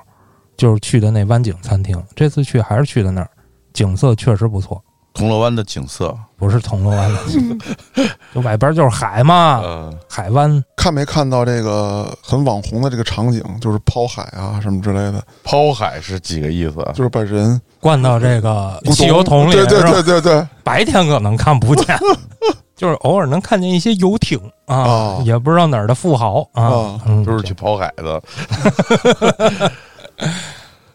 [0.56, 2.02] 就是去的那湾景餐厅。
[2.16, 3.30] 这次去还是去的那儿，
[3.72, 4.82] 景色确实不错，
[5.14, 7.18] 铜锣湾的景色，不是铜锣湾的。
[7.26, 7.58] 景
[7.94, 8.02] 色，
[8.34, 10.62] 就外边就是海嘛，呃，海湾。
[10.76, 16.76] 看没看到这个很网红的这个场景，就是抛海啊什么之类的，抛海是几个意思？
[16.94, 21.98] 就是把人灌到这个汽油桶里，对对对对对，白天可能看不见，
[22.74, 25.18] 就是偶尔能看见一些游艇啊，啊。
[25.24, 28.22] 也不知道哪儿的富豪啊，都是去抛海的。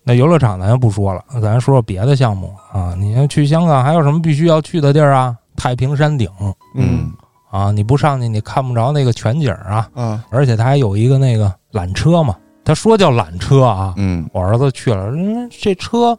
[0.07, 2.95] 那游乐场咱就不说了，咱说说别的项目啊。
[2.97, 5.35] 你要去香港，还有什么必须要去的地儿啊？
[5.57, 6.29] 太平山顶
[6.75, 7.11] 嗯
[7.51, 9.89] 啊，你不上去你看不着那个全景啊。
[9.93, 16.17] 啊而且它还有一个那个缆车嘛，他说叫缆车啊，嗯，我儿子去了，嗯，这车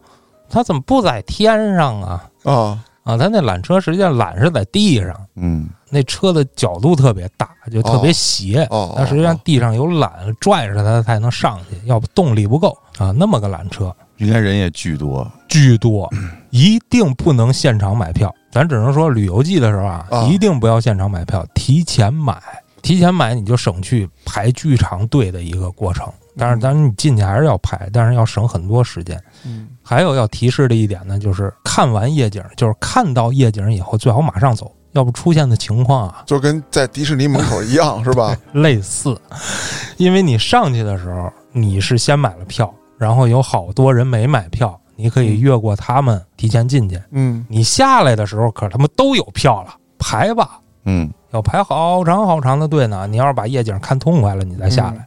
[0.51, 2.29] 它怎么不在天上啊？
[2.43, 8.67] 啊啊，它那缆车实际上缆是在地上，嗯，那车的角度特别大，就特别斜。
[8.69, 13.11] 哦，它实际上地上有缆拽着它才能上去，要不动力不够啊。
[13.11, 15.29] 那么个缆车，应该人也巨多。
[15.47, 16.07] 巨多，
[16.51, 18.31] 一定不能现场买票。
[18.51, 22.39] 咱只能说旅游季的时候啊，啊一定不要现场买票，提前买。
[22.81, 26.07] 提前买你就省去排巨长队的一个过程。
[26.37, 29.21] 但是，当然你进去还是要排，但是要省很多时间。
[29.45, 38.37] 嗯还有要提示的一点呢，就是看完夜景，就是看到夜景以后，最好马上走，要不出现的情况啊，就跟在迪士尼门口一样，是吧？
[38.53, 39.19] 类似，
[39.97, 47.01] 因为你上去的时候你是先买了票，然后有好多人没买票，你可以越过他们提前进去。
[47.11, 53.07] 嗯你下来的时候，可他们都有票了，排吧，嗯，要排好长好长的队呢。
[53.07, 54.97] 你要是把夜景看痛快了，你再下来。
[54.97, 55.05] 嗯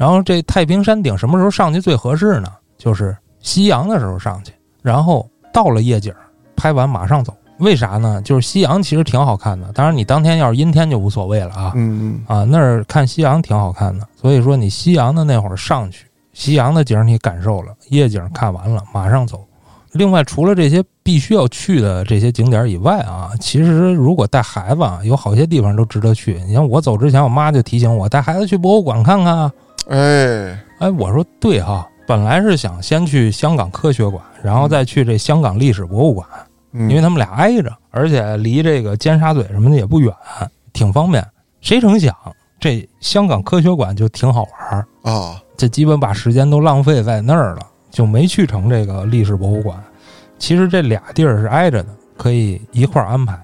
[0.00, 2.50] 然后这太平山顶什么时候上去最合适呢？
[2.78, 4.50] 就是夕阳的时候上去，
[4.80, 6.10] 然后到了夜景，
[6.56, 7.36] 拍完马上走。
[7.58, 8.22] 为啥呢？
[8.22, 11.72] 就是夕阳其实挺好看的，当然你当天要是阴天就无所谓了啊。
[11.74, 19.44] 嗯啊，那儿看夕阳挺好看的，所以说你夕阳的那会儿上去，夕阳的景儿你感受了，夜景看完了马上走。
[19.92, 26.40] 另外，除了这些必须要去的这些景点以外啊，其实如果带孩子啊，有好些地方都值得去。
[26.46, 29.52] 你像我走之前，我妈就提醒我带孩子去博物馆看看啊。
[29.88, 36.24] 嗯，哎，哎，我说对哈，本来是想先去香港科学馆，然后再去这香港历史博物馆，
[36.72, 40.14] 因因为他们俩挨着，而且离这个尖沙咀什么的也不远，
[40.72, 41.26] 挺方便。
[41.60, 42.14] 谁成想
[42.60, 49.82] 这香港科学馆就挺好玩儿，啊，这基本把时间都浪费在那儿了，就没去成这个历史博物馆。
[50.38, 53.38] 其实这俩地儿是挨着的，可以一块儿安排。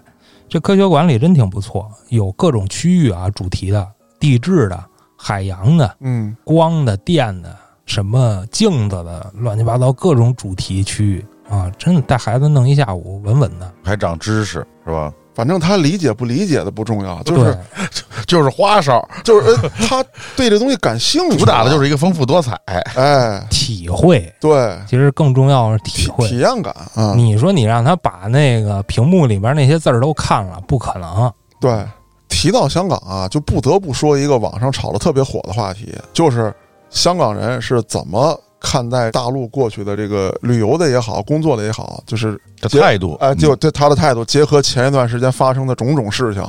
[0.49, 3.87] 这科学馆里真挺不错，有各种区域啊，主题的、
[4.21, 4.85] 地质的、
[5.17, 13.73] 海洋的、嗯光的、电的、什么镜子的，乱七八糟各种主题区域啊，真的带孩子弄一下午，稳稳的。
[13.83, 15.13] 还长知识是吧？
[15.37, 17.59] 反正他理解不理解的不重要，就是，
[18.27, 20.03] 就是花哨，就是呃他
[20.35, 22.59] 对这东西感兴趣，主打的就是一个丰富多彩。
[22.65, 26.27] 哎，体会，对，其实更重要是体体会。
[26.27, 31.31] 体验感啊，你说你让他把那个屏幕里边那些字儿都看了，不可能。
[31.61, 31.85] 对。
[32.29, 36.53] 提到香港啊，就不得不说一个网上炒的特别火的话题，就是
[36.91, 46.45] 香港人是怎么看待大陆过去的这个旅游的也好，工作的也好，就是这态度，哎，就嗯对他的态度，结合前一段时间发生的种种事情，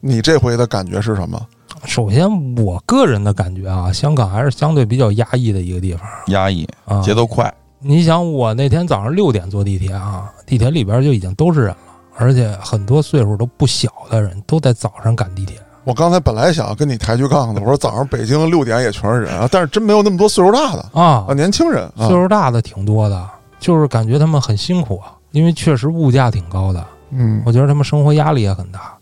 [0.00, 1.40] 你这回的感觉是什么？
[1.86, 7.00] 首先，我个人的感觉啊，香港还是相对比较压抑的一个地方压抑，啊。
[7.00, 11.76] 节奏快，你想，我那天早上六点坐地铁啊，地铁里边就已经都是人了，
[12.16, 15.56] 而且很多岁数都不小的人都在早上赶地铁。
[15.84, 23.28] 我刚才本来想跟你抬举杠的， 我说早上北京六点也全是人啊，但是真没有那么多岁数大的啊啊，，年轻人啊岁，数大的挺多的，
[23.58, 28.94] 就是感觉他们很辛苦啊，因为确实物价挺高的，嗯我觉得他们生活压力也很大。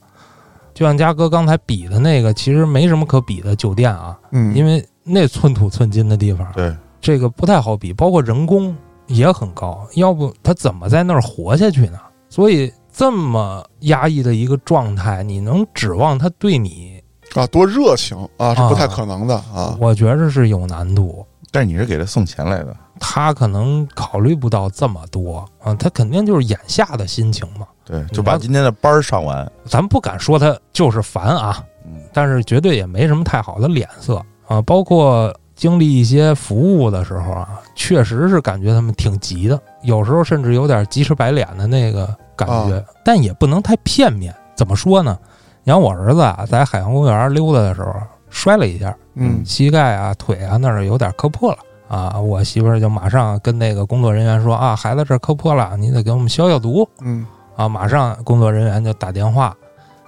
[0.73, 8.75] 就像嘉哥刚才比的那个，其实没什么可比的酒店啊，嗯，因为那寸土寸金的地方，对，这个不太好比，包括人工
[9.07, 11.99] 也很高，要不他怎么在那儿活下去呢？
[12.31, 17.03] 所以这么压抑的一个状态，你能指望他对你？
[17.35, 21.25] 啊多热情啊是不太啊可能的啊，我觉着是有难度。
[21.51, 27.67] 但是你是给他送钱来的，他可能考虑不到这么多啊，他肯定就是眼下的心情嘛。
[27.87, 34.61] 对，就把今天的班儿上完，咱不敢说他就是烦啊，嗯，但是绝对也没什么太好的脸色啊。
[34.61, 42.15] 包括经历一些服务的时候啊，确实是感觉他们挺急的，有时候甚至有点急赤白脸的那个
[42.47, 44.35] 感觉，但也不能太片面。
[44.57, 45.19] 怎么说呢？
[45.63, 47.93] 你看我儿子啊，在海洋公园溜达的时候
[48.31, 52.19] 摔了一下，嗯膝盖啊、腿啊那儿有点磕破了啊。
[52.19, 56.89] 我媳妇儿就马上跟那个工作人员说啊，孩子这儿磕破了，你得给我们消消毒。
[57.01, 57.27] 嗯
[57.57, 59.55] 啊，马上工作人员就打电话，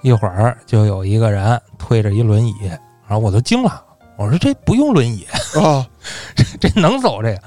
[0.01, 2.53] 一会儿就有一个人推着一轮椅，
[3.07, 3.81] 然后我都惊了，
[4.17, 5.25] 我说这不用轮椅，
[5.55, 5.85] 啊
[6.35, 7.41] 这 这能走这个？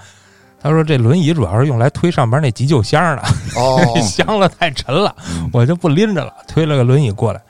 [0.67, 3.23] 他说这轮椅主要是用来推上边那急救箱的，
[4.03, 7.41] 箱子太沉了，嗯我就不拎着了，推了个轮椅过来，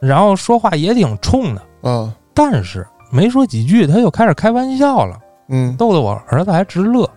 [0.00, 5.18] 然后说话也挺冲的，嗯但是没说几句他就开始开玩笑了，
[5.48, 7.08] 嗯，逗得我儿子还直乐。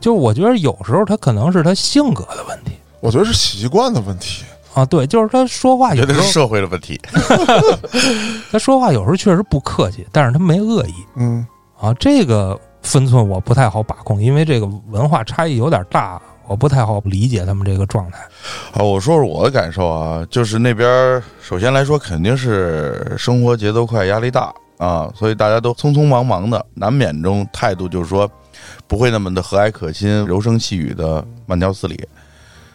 [0.00, 6.98] 就我觉得有时候他可能是他性格的问题我觉得是习惯的问题，啊，对，就是他说话有时候觉得是社会的问题。
[8.50, 11.46] 他说话有时候确实不客气，但是他没恶意嗯
[11.78, 11.92] 啊。
[12.00, 18.18] 这个分寸我不太好把控，因为这个文化差异有点大，我不太好理解他们这个状态。
[18.72, 28.30] 好，我说说我的感受啊，就是那边首先来说肯定是生活节奏快，压力大啊，所以大家都匆匆忙忙的，难免中态度就是说
[28.86, 32.02] 不会那么的和蔼可亲、柔声细语的慢条斯理。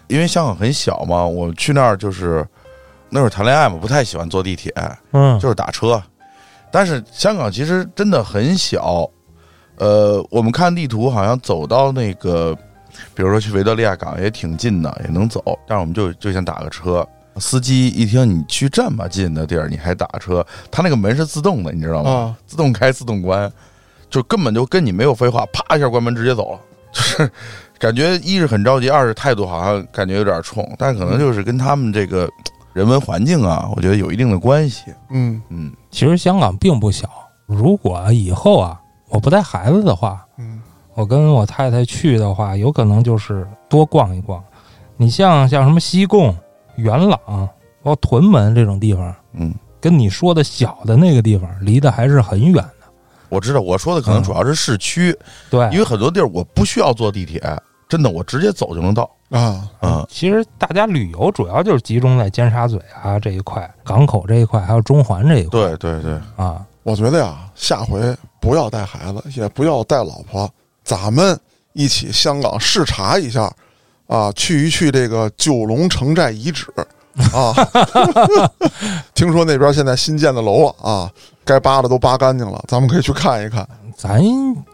[0.07, 2.45] 因为香港很小嘛，我去那儿就是
[3.09, 4.71] 那会儿谈恋爱嘛，不太喜欢坐地铁，
[5.11, 6.01] 嗯，就是打车。
[6.71, 9.09] 但是香港其实真的很小，
[9.77, 12.55] 呃，我们看地图好像走到那个
[13.13, 17.07] 比如说去维多利亚港也挺近的，也能走，但是我们就就想打个车。
[17.37, 22.09] 司机一听你去这么近的地儿，你还打车，他那个门是自动的，你知道吗？
[22.09, 23.51] 啊自动开、自动关，
[24.09, 26.59] 就根本就跟你没有废话，啪一下关门直接走了，
[26.93, 27.29] 就是
[27.77, 32.29] 感觉一是很着急，二是态度好像感觉有点冲，但可能就是跟他们这个
[32.71, 34.85] 人文环境啊，我觉得有一定的关系。
[35.09, 37.09] 嗯嗯，其实香港并不小，
[37.47, 38.79] 如果以后啊
[39.15, 40.61] 我不带孩子的话，嗯
[40.93, 44.43] 我跟我太太去的话，有可能就是多逛一逛。
[44.97, 46.35] 你像像什么西贡、
[46.75, 47.47] 元朗，包
[47.83, 52.75] 括屯门这种地方，嗯，跟你说的小的那个地方离得还是很远的。
[53.29, 55.17] 我知道，我说的可能主要是市区，
[55.49, 57.41] 对，因为很多地儿我不需要坐地铁，
[57.87, 59.09] 真的，我直接走就能到。
[59.29, 65.49] 啊啊，其实大家旅游主要就是集中在尖沙咀啊这一块、港口这一块，还有中环这一块。
[65.61, 67.99] 对对对，啊，我觉得呀，下回
[68.45, 70.47] 不要带孩子，也不要带老婆，
[70.83, 71.37] 咱们
[71.73, 73.51] 一起香港视察一下，
[74.05, 76.67] 啊，去一去这个九龙城寨遗址
[77.33, 77.51] 啊。
[79.15, 81.11] 听说那边现在新建的楼啊，啊，
[81.43, 83.67] 该扒的都扒干净了，咱们可以去看一看。
[83.97, 84.21] 咱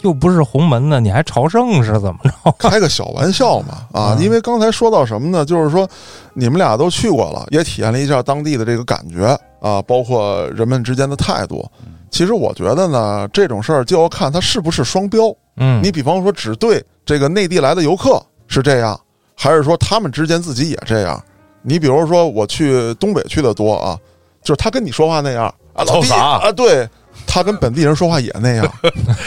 [0.02, 2.52] 又不是洪门的，你还朝圣是怎么着？
[2.58, 4.16] 开个小玩笑嘛啊！
[4.18, 5.46] 嗯因为刚才说到什么呢？
[5.46, 5.88] 就是说
[6.34, 9.28] 你们俩都去过了，也体验了一下当地的这个感觉
[9.62, 11.66] 啊，包括人们之间的态度。
[12.12, 15.34] 其实我觉得呢，这种事儿就要看他是不是双标。
[15.58, 19.00] 嗯，你比方说，只对这个内地来的游客是这样，
[19.36, 21.20] 还是说他们之间自己也这样？
[21.62, 23.98] 你比如说，我去东北去的多啊，
[24.44, 26.88] 就是他跟你说话那样啊，老弟啊，对
[27.34, 28.70] 他跟本地人说话也那样。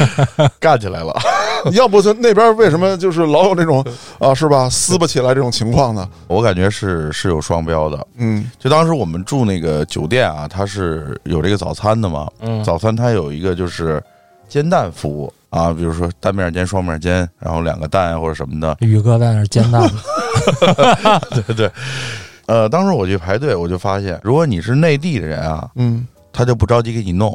[0.61, 1.15] 干起来了。
[1.73, 3.83] 要不就那边为什么就是老有那种
[4.21, 4.69] 啊，是吧？
[4.69, 6.07] 撕不起来这种情况呢？
[6.27, 8.07] 我感觉是是有双标的。
[8.17, 14.03] 嗯就当时我们住那个酒店啊，它是有这个早餐的嘛，嗯早餐它有一个就是
[14.47, 18.77] 煎蛋服务啊，比如说单面煎、双面煎，然后两个蛋啊或者什么的。
[18.81, 21.71] 宇哥在那儿煎蛋 呢，对对。
[22.47, 27.33] 呃，当时我去排队，我就发现，如果你是内地的人啊，嗯他就不着急给你弄；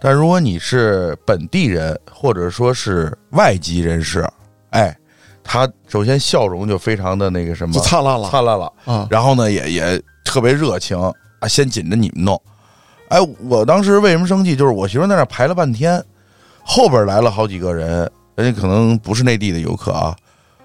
[0.00, 4.26] 但如果你是本地人或者说是外籍人士，
[4.70, 4.96] 哎，
[5.44, 10.98] 他首先笑容就非常的那个什么就灿烂了灿烂了，啊然后呢也也特别热情
[11.38, 12.40] 啊，先紧着你们弄。
[13.08, 14.56] 哎，我当时为什么生气？
[14.56, 16.02] 就是我媳妇在那儿排了半天，
[16.62, 20.16] 后边来了好几个人，人家可能不是内地的游客啊，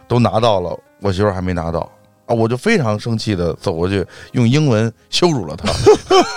[0.08, 1.90] 都拿到了，我媳妇还没拿到
[2.26, 5.70] 啊，我就非常生气的走过去，用英文羞辱了他，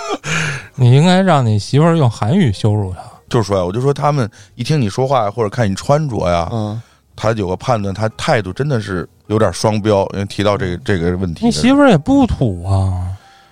[0.76, 3.00] 你应该让你媳妇儿用韩语羞辱他。
[3.28, 6.80] 就说呀，我就说他们一听你说话或者看你穿着呀，嗯
[7.20, 10.08] 他有个判断，他态度真的是有点双标。
[10.12, 13.08] 因为提到这个这个问题你媳妇儿也不土啊，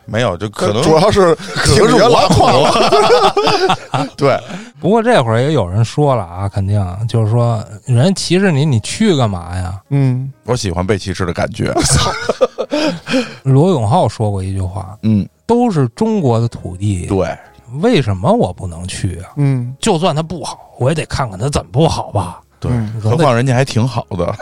[0.07, 1.35] 没有，就可能主要是
[1.65, 4.07] 挺能是我爷拉胯了。
[4.17, 4.39] 对，
[4.81, 9.81] 不过这会儿也有人说了啊，肯定就是说人歧视你，你去干嘛呀？
[9.91, 11.73] 嗯我喜欢被歧视的感觉。
[13.43, 17.37] 罗永浩说过一句话：嗯，都是中国的土地，对，
[17.81, 19.31] 为什么我不能去啊？
[19.37, 22.41] 嗯就算它不好，我也得看看它怎么不好吧。
[22.59, 24.35] 对，嗯何况人家还挺好的。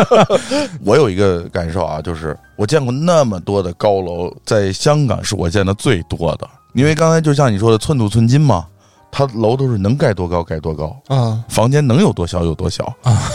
[0.84, 6.48] 我有一个感受啊，就是我见过那么多的高楼，在香港是我见的最多的。
[6.72, 8.66] 因为刚才就像你说的，寸土寸金嘛，
[9.12, 13.30] 它楼都是能盖多高盖多高，啊房间能有多小有多小啊，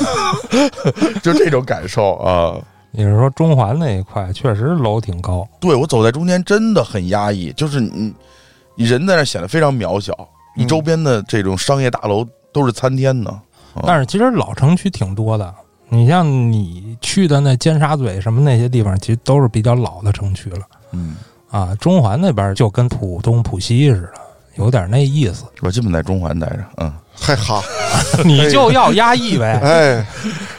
[1.24, 2.56] 就这种感受啊。
[2.92, 8.14] 你是说，中环那一块确实楼挺高，对我走在中间真的很压抑，就是你
[8.76, 10.12] 你人在那显得非常渺小，
[10.58, 13.32] 你嗯周边的这种商业大楼都是参天的。
[13.74, 15.54] 哦但是其实老城区挺多的。
[15.92, 20.60] 你像你去的那尖沙咀什么那些地方，其实都是比较老的城区了
[20.92, 21.16] 嗯，
[21.50, 21.74] 啊。
[21.80, 24.14] 中环那边就跟浦东、浦西似的，
[24.56, 25.46] 有点那意思。
[25.62, 26.94] 我基本在中环待着，嗯。
[27.22, 27.62] 还好，
[28.24, 30.06] 你就要压抑呗， 哎，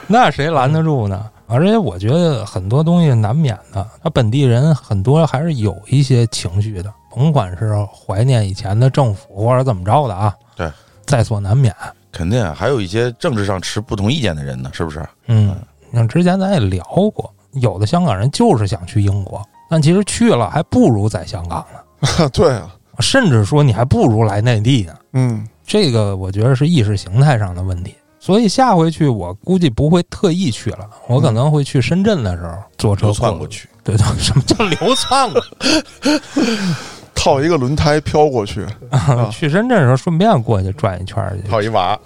[0.08, 1.24] 那谁拦得住呢？
[1.46, 10.70] 而且我觉得很多东西难免的，他本地人很多还是有一些情绪的，甭管是怀念以前的政府或者怎么着的啊，对，
[11.06, 11.74] 在所难免。
[12.12, 15.04] 肯定啊，还有一些政治上持不同意见的人呢，是不是？
[15.26, 15.56] 嗯，
[15.92, 16.82] 像之前咱也聊
[17.14, 24.94] 过，有的香港人就是想去英国，但其实去了还不如在香港呢， 对啊，甚至说你还不如来内地呢。
[25.12, 27.94] 嗯这个我觉得是意识形态上的问题。
[28.22, 33.46] 所以下回去我估计不会特意去了，我可能会去深圳的时候坐车流窜过。
[33.48, 35.40] 去，对对，什么叫流窜过？
[37.22, 41.50] 套一个轮胎飘过去， 啊去深圳的时候顺便过去转一圈去。
[41.50, 41.98] 套一娃，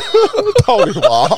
[0.64, 1.28] 套一娃。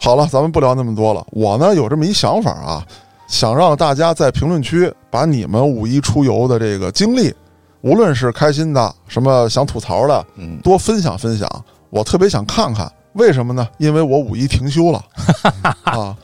[0.00, 1.22] 好了，咱们不聊那么多了。
[1.32, 2.82] 我呢有这么一想法啊，
[3.28, 7.34] 想让大家在评论区把你们五一出游的这个经历，
[7.82, 11.46] 无论是开心的，什么想吐槽的，嗯，多分享分享。
[11.90, 13.68] 我特别想看看为什么呢？
[13.76, 15.04] 因为我五一停休了
[15.84, 16.16] 啊。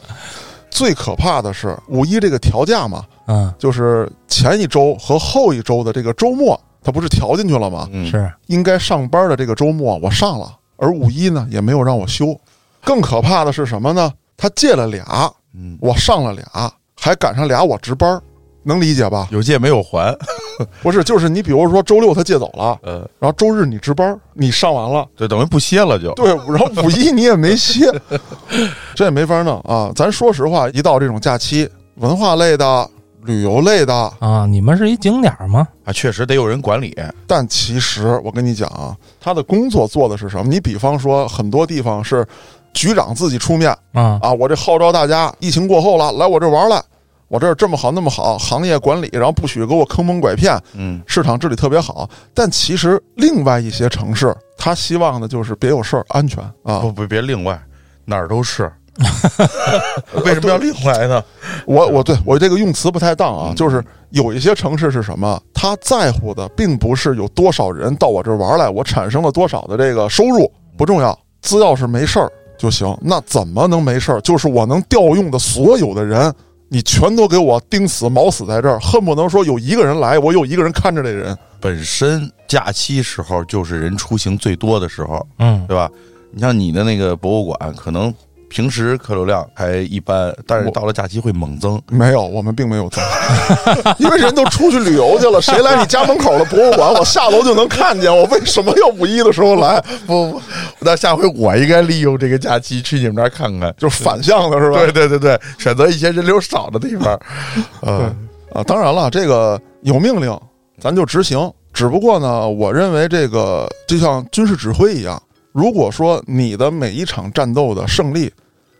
[0.70, 7.88] 最可怕的是五一这个调价嘛，嗯，就是前一周和后一周的这个周末，他不是调进去了吗？
[7.92, 12.38] 嗯，是应该上班的这个周末我上了，而五一呢也没有让我休。
[12.84, 14.12] 更可怕的是什么呢？
[14.36, 18.20] 他借了俩，嗯，我上了俩，还赶上俩我值班，
[18.62, 19.26] 能理解吧？
[19.32, 20.16] 有借没有还，
[20.82, 25.04] 不是，就是你比如说周六他借走了，呃，然后周日你值班，你上完了。
[25.16, 27.90] 对，等于不歇了就，对，然后五一你也没歇，
[28.94, 29.90] 这也没法弄啊！
[29.96, 32.88] 咱说实话，一到这种假期，文化类的、
[33.26, 35.66] 旅游类的，啊，你们是一景点儿吗？
[35.84, 36.96] 啊，确实得有人管理，
[37.26, 40.44] 但其实我跟你讲啊，他的工作做的是什么？
[40.48, 42.26] 你比方说，很多地方是
[42.72, 46.82] 局长自己出面啊，啊，我这号召大家，疫情过后了，来我这玩来，
[47.28, 52.08] 我这儿这么好那么好，行业管理，然后不许给我坑蒙拐骗，嗯，市场治理特别好。
[52.32, 56.78] 但其实另外一些城市，他希望的就是别有事儿，安全啊。
[56.80, 57.60] 不不别另外，
[58.04, 58.72] 哪儿都是，
[60.24, 61.22] 为什么要另来呢？
[61.66, 72.96] 我我对我这个用词不太当啊，嗯就是有一些城市是什么，他在乎的并不是有多少人到我这儿玩来，我产生了多少的这个收入不重要，只要是没事儿就行。
[73.00, 74.20] 那怎么能没事儿？
[74.22, 76.32] 就是我能调用的所有的人，
[76.68, 81.36] 你全都给我钉死锚死在这儿，恨不能说有一个人来，我有一个人看着这人。
[81.60, 85.90] 本身假期时候就是人出行最多的时候，嗯，对吧？
[86.32, 88.12] 你像你的那个博物馆，可能
[88.48, 91.80] 平时客流量还一般，但是到了假期会猛增。
[91.90, 93.02] 没有，我们并没有增，
[93.98, 98.14] 因为人都出去旅游去了，谁来你家门口的博物馆，我下楼就能看见。
[98.14, 99.80] 我为什么要五一的时候来？
[100.06, 100.42] 不不，
[100.80, 103.74] 那下回我应该利用这个假期去你们那儿看看。
[103.76, 104.78] 就是反向的是吧？
[104.78, 107.18] 对对对对，选择一些人流少的地方。
[107.82, 108.14] 嗯，
[108.52, 110.38] 啊，当然了，这个有命令，
[110.80, 111.52] 咱就执行。
[111.72, 115.20] 只不过呢，我认为这个就像军事指挥一样，
[115.56, 118.30] 如果说你的每一场战斗的胜利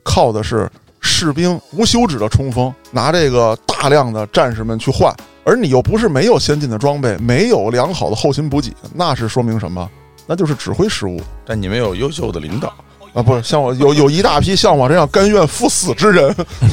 [0.02, 0.70] 靠的是
[1.00, 5.10] 士兵无休止的冲锋，拿这个大量的战士们去换，
[5.42, 9.88] 而你又不是没有先进的装备，没有良好的后勤补给，那是说明什么？
[10.26, 12.70] 那就是指挥失误但你们有优秀的领导。
[13.14, 13.22] 啊！
[13.22, 16.28] 不是像我有有一大批像我这样甘愿赴死之人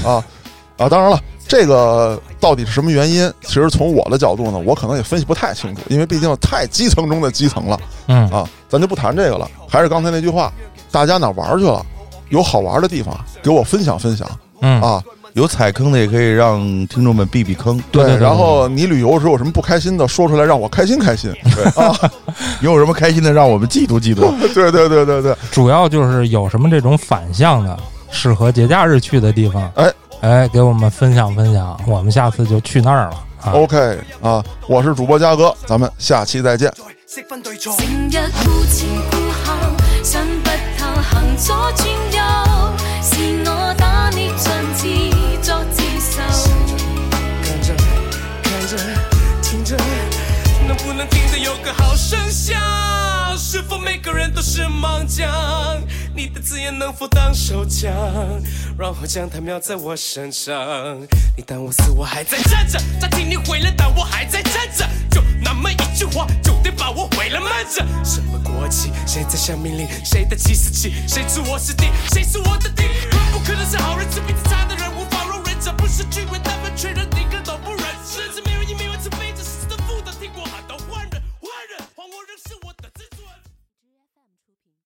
[0.05, 0.21] 啊
[0.77, 0.89] 啊！
[0.89, 1.19] 当然了。
[1.45, 3.31] 这个到底是什么原因？
[3.41, 8.49] 其实从我的角度呢，我可能也分析不太清楚，因为毕竟太基层中的基层了嗯啊。
[8.69, 10.51] 咱就不谈这个了，还是刚才那句话，
[10.89, 11.85] 大家哪玩去了？
[12.29, 13.13] 有好玩的地方，
[13.43, 14.27] 给我分享分享
[14.61, 15.03] 嗯，啊。
[15.33, 17.77] 有踩坑的也可以让听众们避避坑。
[17.91, 21.31] 对对对然后你旅游时候有什么不开心的，说出来让我开心开心。
[22.61, 24.31] 你 有什么开心的，让我们嫉妒嫉妒。
[24.53, 27.77] 对对对对对，主要就是有什么这种反向的，
[28.11, 29.91] 适合节假日去的地方，哎
[30.23, 33.51] 哎，给我们分享分享，我们下次就去那儿了啊。
[33.51, 36.71] OK 啊，我是主播嘉哥，咱们下期再见。
[37.05, 37.75] 識分對錯。
[37.75, 39.53] 成日顧前顧後，
[40.01, 40.49] 想不
[40.79, 42.23] 透行左轉右，
[43.01, 44.87] 是我打捏盡自
[45.41, 46.21] 作自受。
[47.43, 47.73] 看着
[48.43, 48.77] 看着
[49.41, 49.75] 听着，
[50.65, 52.57] 能不能听得有个好声响？
[53.37, 55.27] 是否每个人都是盲将？
[56.15, 57.91] 你的字眼能否当手枪，
[58.77, 61.01] 然后将它瞄在我身上？
[61.35, 64.87] 你当我死，我还在站着；他听你毁了，但我还在站着。
[65.09, 67.41] 就那么一句话，就得把我毁了。
[67.41, 68.91] 慢着，什么国旗？
[69.07, 69.87] 谁在下命令？
[70.05, 70.93] 谁的计时器？
[71.07, 71.87] 谁知我是敌？
[72.11, 72.83] 谁是我的敌？
[73.31, 75.55] 不可能是好人，是鼻子差的人，无法容忍。
[75.59, 77.42] 这不是巨鬼，但凡确认你跟。